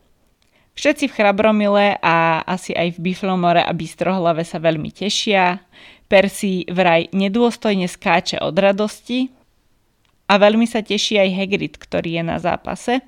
Všetci 0.79 1.11
v 1.11 1.15
Chrabromile 1.19 1.99
a 1.99 2.47
asi 2.47 2.73
aj 2.73 2.97
v 2.97 3.11
Biflomore 3.11 3.61
a 3.61 3.75
Bystrohlave 3.75 4.47
sa 4.47 4.63
veľmi 4.63 4.95
tešia. 4.95 5.61
Percy 6.07 6.67
vraj 6.71 7.11
nedôstojne 7.11 7.91
skáče 7.91 8.39
od 8.39 8.55
radosti 8.55 9.31
a 10.31 10.39
veľmi 10.39 10.67
sa 10.67 10.83
teší 10.83 11.19
aj 11.19 11.31
Hagrid, 11.37 11.75
ktorý 11.75 12.23
je 12.23 12.25
na 12.27 12.39
zápase, 12.39 13.03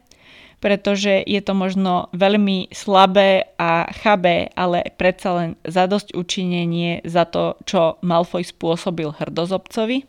pretože 0.62 1.26
je 1.26 1.42
to 1.42 1.58
možno 1.58 2.06
veľmi 2.14 2.70
slabé 2.70 3.50
a 3.58 3.90
chabé, 3.90 4.54
ale 4.54 4.94
predsa 4.94 5.34
len 5.34 5.50
zadosť 5.66 6.14
učinenie 6.14 7.02
za 7.02 7.26
to, 7.26 7.58
čo 7.66 7.98
Malfoy 8.06 8.46
spôsobil 8.46 9.10
hrdozobcovi. 9.10 10.06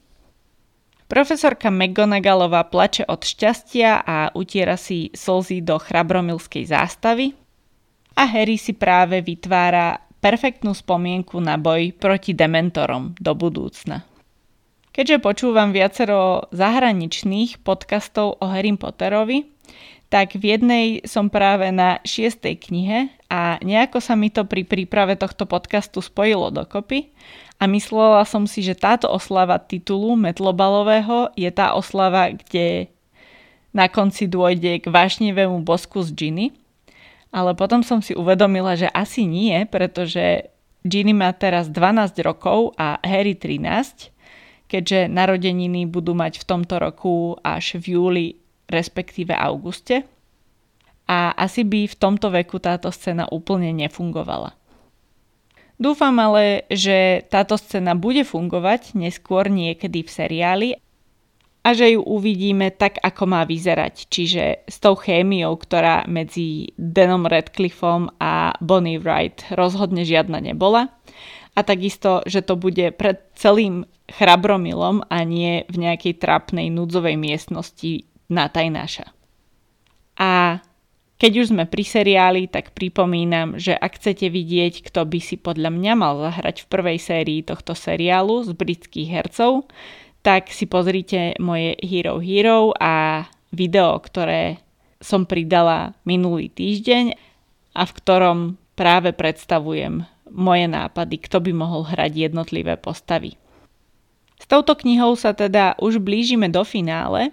Profesorka 1.09 1.73
McGonagallová 1.73 2.69
plače 2.69 3.01
od 3.09 3.25
šťastia 3.25 4.05
a 4.05 4.29
utiera 4.37 4.77
si 4.77 5.09
slzy 5.09 5.65
do 5.65 5.81
chrabromilskej 5.81 6.69
zástavy 6.69 7.33
a 8.13 8.23
Harry 8.29 8.61
si 8.61 8.77
práve 8.77 9.25
vytvára 9.25 10.05
perfektnú 10.21 10.77
spomienku 10.77 11.41
na 11.41 11.57
boj 11.57 11.97
proti 11.97 12.37
dementorom 12.37 13.17
do 13.17 13.33
budúcna. 13.33 14.05
Keďže 14.93 15.25
počúvam 15.25 15.73
viacero 15.73 16.45
zahraničných 16.53 17.65
podcastov 17.65 18.37
o 18.37 18.45
Harry 18.53 18.69
Potterovi, 18.77 19.49
tak 20.13 20.37
v 20.37 20.53
jednej 20.53 20.85
som 21.09 21.33
práve 21.33 21.73
na 21.73 21.97
šiestej 22.05 22.61
knihe 22.69 23.09
a 23.33 23.57
nejako 23.65 23.97
sa 23.97 24.13
mi 24.13 24.29
to 24.29 24.45
pri 24.45 24.61
príprave 24.61 25.17
tohto 25.17 25.49
podcastu 25.49 26.05
spojilo 26.05 26.53
dokopy 26.53 27.09
a 27.57 27.65
myslela 27.65 28.21
som 28.29 28.45
si, 28.45 28.61
že 28.61 28.77
táto 28.77 29.09
oslava 29.09 29.57
titulu 29.57 30.13
Metlobalového 30.13 31.33
je 31.33 31.49
tá 31.49 31.73
oslava, 31.73 32.29
kde 32.29 32.93
na 33.73 33.89
konci 33.89 34.29
dôjde 34.29 34.85
k 34.85 34.85
vášnivému 34.85 35.65
bosku 35.65 36.05
z 36.05 36.13
Ginny 36.13 36.47
ale 37.33 37.57
potom 37.57 37.81
som 37.81 37.97
si 37.97 38.13
uvedomila, 38.13 38.77
že 38.77 38.85
asi 38.93 39.25
nie, 39.25 39.65
pretože 39.65 40.53
Ginny 40.85 41.17
má 41.17 41.33
teraz 41.33 41.65
12 41.65 42.13
rokov 42.21 42.77
a 42.77 43.01
Harry 43.01 43.33
13, 43.33 44.13
keďže 44.69 45.09
narodeniny 45.09 45.89
budú 45.89 46.13
mať 46.13 46.37
v 46.37 46.45
tomto 46.45 46.77
roku 46.77 47.33
až 47.41 47.81
v 47.81 47.97
júli, 47.97 48.27
respektíve 48.73 49.37
auguste. 49.37 50.03
A 51.05 51.35
asi 51.37 51.61
by 51.61 51.85
v 51.85 51.99
tomto 51.99 52.33
veku 52.33 52.57
táto 52.57 52.89
scéna 52.89 53.29
úplne 53.29 53.69
nefungovala. 53.75 54.57
Dúfam 55.77 56.15
ale, 56.17 56.63
že 56.71 57.27
táto 57.27 57.59
scéna 57.59 57.93
bude 57.93 58.23
fungovať 58.23 58.95
neskôr 58.95 59.51
niekedy 59.51 60.05
v 60.05 60.09
seriáli 60.09 60.69
a 61.63 61.71
že 61.71 61.95
ju 61.95 62.01
uvidíme 62.03 62.75
tak, 62.75 62.99
ako 62.99 63.23
má 63.23 63.41
vyzerať. 63.47 64.11
Čiže 64.11 64.67
s 64.67 64.77
tou 64.83 64.99
chémiou, 64.99 65.55
ktorá 65.55 66.03
medzi 66.07 66.75
Denom 66.75 67.23
Radcliffom 67.23 68.15
a 68.19 68.55
Bonnie 68.59 68.99
Wright 68.99 69.47
rozhodne 69.55 70.03
žiadna 70.03 70.43
nebola. 70.43 70.91
A 71.55 71.59
takisto, 71.63 72.19
že 72.27 72.43
to 72.43 72.59
bude 72.59 72.95
pred 72.99 73.23
celým 73.37 73.87
chrabromilom 74.11 75.07
a 75.07 75.23
nie 75.23 75.63
v 75.71 75.87
nejakej 75.87 76.19
trapnej 76.19 76.67
núdzovej 76.67 77.15
miestnosti 77.15 78.03
na 78.33 78.49
tajnáša. 78.49 79.13
A 80.17 80.61
keď 81.21 81.31
už 81.39 81.55
sme 81.55 81.63
pri 81.63 81.87
seriáli, 81.87 82.51
tak 82.51 82.75
pripomínam, 82.75 83.55
že 83.55 83.71
ak 83.71 83.95
chcete 84.01 84.27
vidieť, 84.27 84.83
kto 84.83 85.07
by 85.07 85.19
si 85.23 85.39
podľa 85.39 85.71
mňa 85.71 85.93
mal 85.95 86.19
zahrať 86.19 86.65
v 86.65 86.69
prvej 86.73 86.99
sérii 86.99 87.39
tohto 87.45 87.77
seriálu 87.77 88.43
z 88.43 88.51
britských 88.51 89.07
hercov, 89.07 89.69
tak 90.19 90.51
si 90.51 90.67
pozrite 90.67 91.37
moje 91.39 91.79
Hero 91.79 92.19
Hero 92.19 92.75
a 92.75 93.23
video, 93.55 93.95
ktoré 94.03 94.59
som 95.03 95.27
pridala 95.27 95.95
minulý 96.03 96.51
týždeň 96.51 97.15
a 97.75 97.81
v 97.83 97.91
ktorom 97.91 98.37
práve 98.73 99.11
predstavujem 99.13 100.07
moje 100.33 100.65
nápady, 100.65 101.21
kto 101.21 101.39
by 101.43 101.51
mohol 101.53 101.85
hrať 101.85 102.31
jednotlivé 102.31 102.79
postavy. 102.79 103.37
S 104.41 104.45
touto 104.49 104.75
knihou 104.75 105.15
sa 105.15 105.31
teda 105.31 105.79
už 105.79 106.03
blížime 106.03 106.51
do 106.51 106.67
finále. 106.67 107.31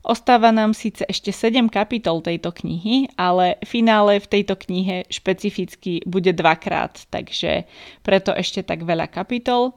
Ostáva 0.00 0.48
nám 0.48 0.72
síce 0.72 1.04
ešte 1.04 1.28
7 1.28 1.68
kapitol 1.68 2.24
tejto 2.24 2.56
knihy, 2.56 3.12
ale 3.20 3.60
finále 3.68 4.16
v 4.16 4.30
tejto 4.32 4.56
knihe 4.56 5.04
špecificky 5.12 6.00
bude 6.08 6.32
dvakrát, 6.32 7.04
takže 7.12 7.68
preto 8.00 8.32
ešte 8.32 8.64
tak 8.64 8.80
veľa 8.88 9.12
kapitol 9.12 9.76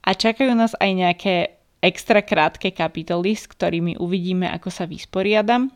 a 0.00 0.16
čakajú 0.16 0.52
nás 0.56 0.72
aj 0.80 0.90
nejaké 0.96 1.34
extra 1.84 2.24
krátke 2.24 2.72
kapitoly, 2.72 3.36
s 3.36 3.44
ktorými 3.44 4.00
uvidíme, 4.00 4.48
ako 4.48 4.72
sa 4.72 4.88
vysporiadam. 4.88 5.68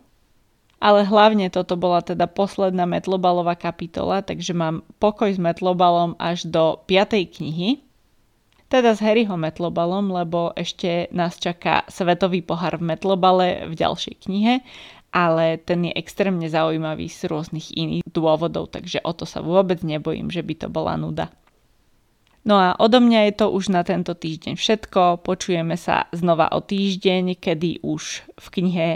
Ale 0.78 1.02
hlavne 1.04 1.50
toto 1.52 1.74
bola 1.74 2.00
teda 2.00 2.30
posledná 2.30 2.86
metlobalová 2.88 3.58
kapitola, 3.58 4.22
takže 4.22 4.54
mám 4.54 4.86
pokoj 5.02 5.28
s 5.28 5.36
metlobalom 5.36 6.14
až 6.16 6.46
do 6.48 6.80
5. 6.86 7.18
knihy. 7.36 7.82
Teda 8.68 8.92
s 8.92 9.00
Harryho 9.00 9.40
metlobalom, 9.40 10.12
lebo 10.12 10.52
ešte 10.52 11.08
nás 11.08 11.40
čaká 11.40 11.88
Svetový 11.88 12.44
pohár 12.44 12.76
v 12.76 12.92
metlobale 12.92 13.64
v 13.64 13.72
ďalšej 13.72 14.28
knihe, 14.28 14.60
ale 15.08 15.56
ten 15.56 15.88
je 15.88 15.92
extrémne 15.96 16.44
zaujímavý 16.44 17.08
z 17.08 17.32
rôznych 17.32 17.72
iných 17.72 18.04
dôvodov, 18.12 18.68
takže 18.68 19.00
o 19.00 19.16
to 19.16 19.24
sa 19.24 19.40
vôbec 19.40 19.80
nebojím, 19.80 20.28
že 20.28 20.44
by 20.44 20.54
to 20.54 20.68
bola 20.68 21.00
nuda. 21.00 21.32
No 22.44 22.60
a 22.60 22.76
odo 22.76 23.00
mňa 23.00 23.28
je 23.28 23.34
to 23.40 23.46
už 23.52 23.72
na 23.72 23.84
tento 23.84 24.12
týždeň 24.12 24.56
všetko. 24.56 25.24
Počujeme 25.24 25.76
sa 25.76 26.08
znova 26.12 26.52
o 26.52 26.60
týždeň, 26.60 27.40
kedy 27.40 27.84
už 27.84 28.24
v 28.36 28.46
knihe 28.52 28.88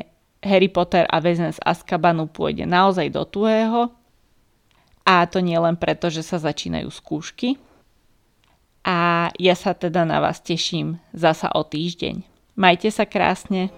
Harry 0.45 0.69
Potter 0.69 1.09
a 1.09 1.17
väzen 1.21 1.53
z 1.53 1.61
Azkabanu 1.65 2.29
pôjde 2.29 2.69
naozaj 2.69 3.09
do 3.13 3.25
tuhého. 3.25 3.93
A 5.03 5.27
to 5.27 5.41
nie 5.41 5.57
len 5.59 5.77
preto, 5.77 6.13
že 6.13 6.21
sa 6.23 6.39
začínajú 6.39 6.89
skúšky. 6.93 7.59
A 8.83 9.31
ja 9.39 9.55
sa 9.55 9.79
teda 9.79 10.03
na 10.03 10.19
vás 10.19 10.43
teším 10.43 10.99
zasa 11.15 11.51
o 11.55 11.63
týždeň. 11.63 12.27
Majte 12.59 12.91
sa 12.91 13.07
krásne. 13.07 13.71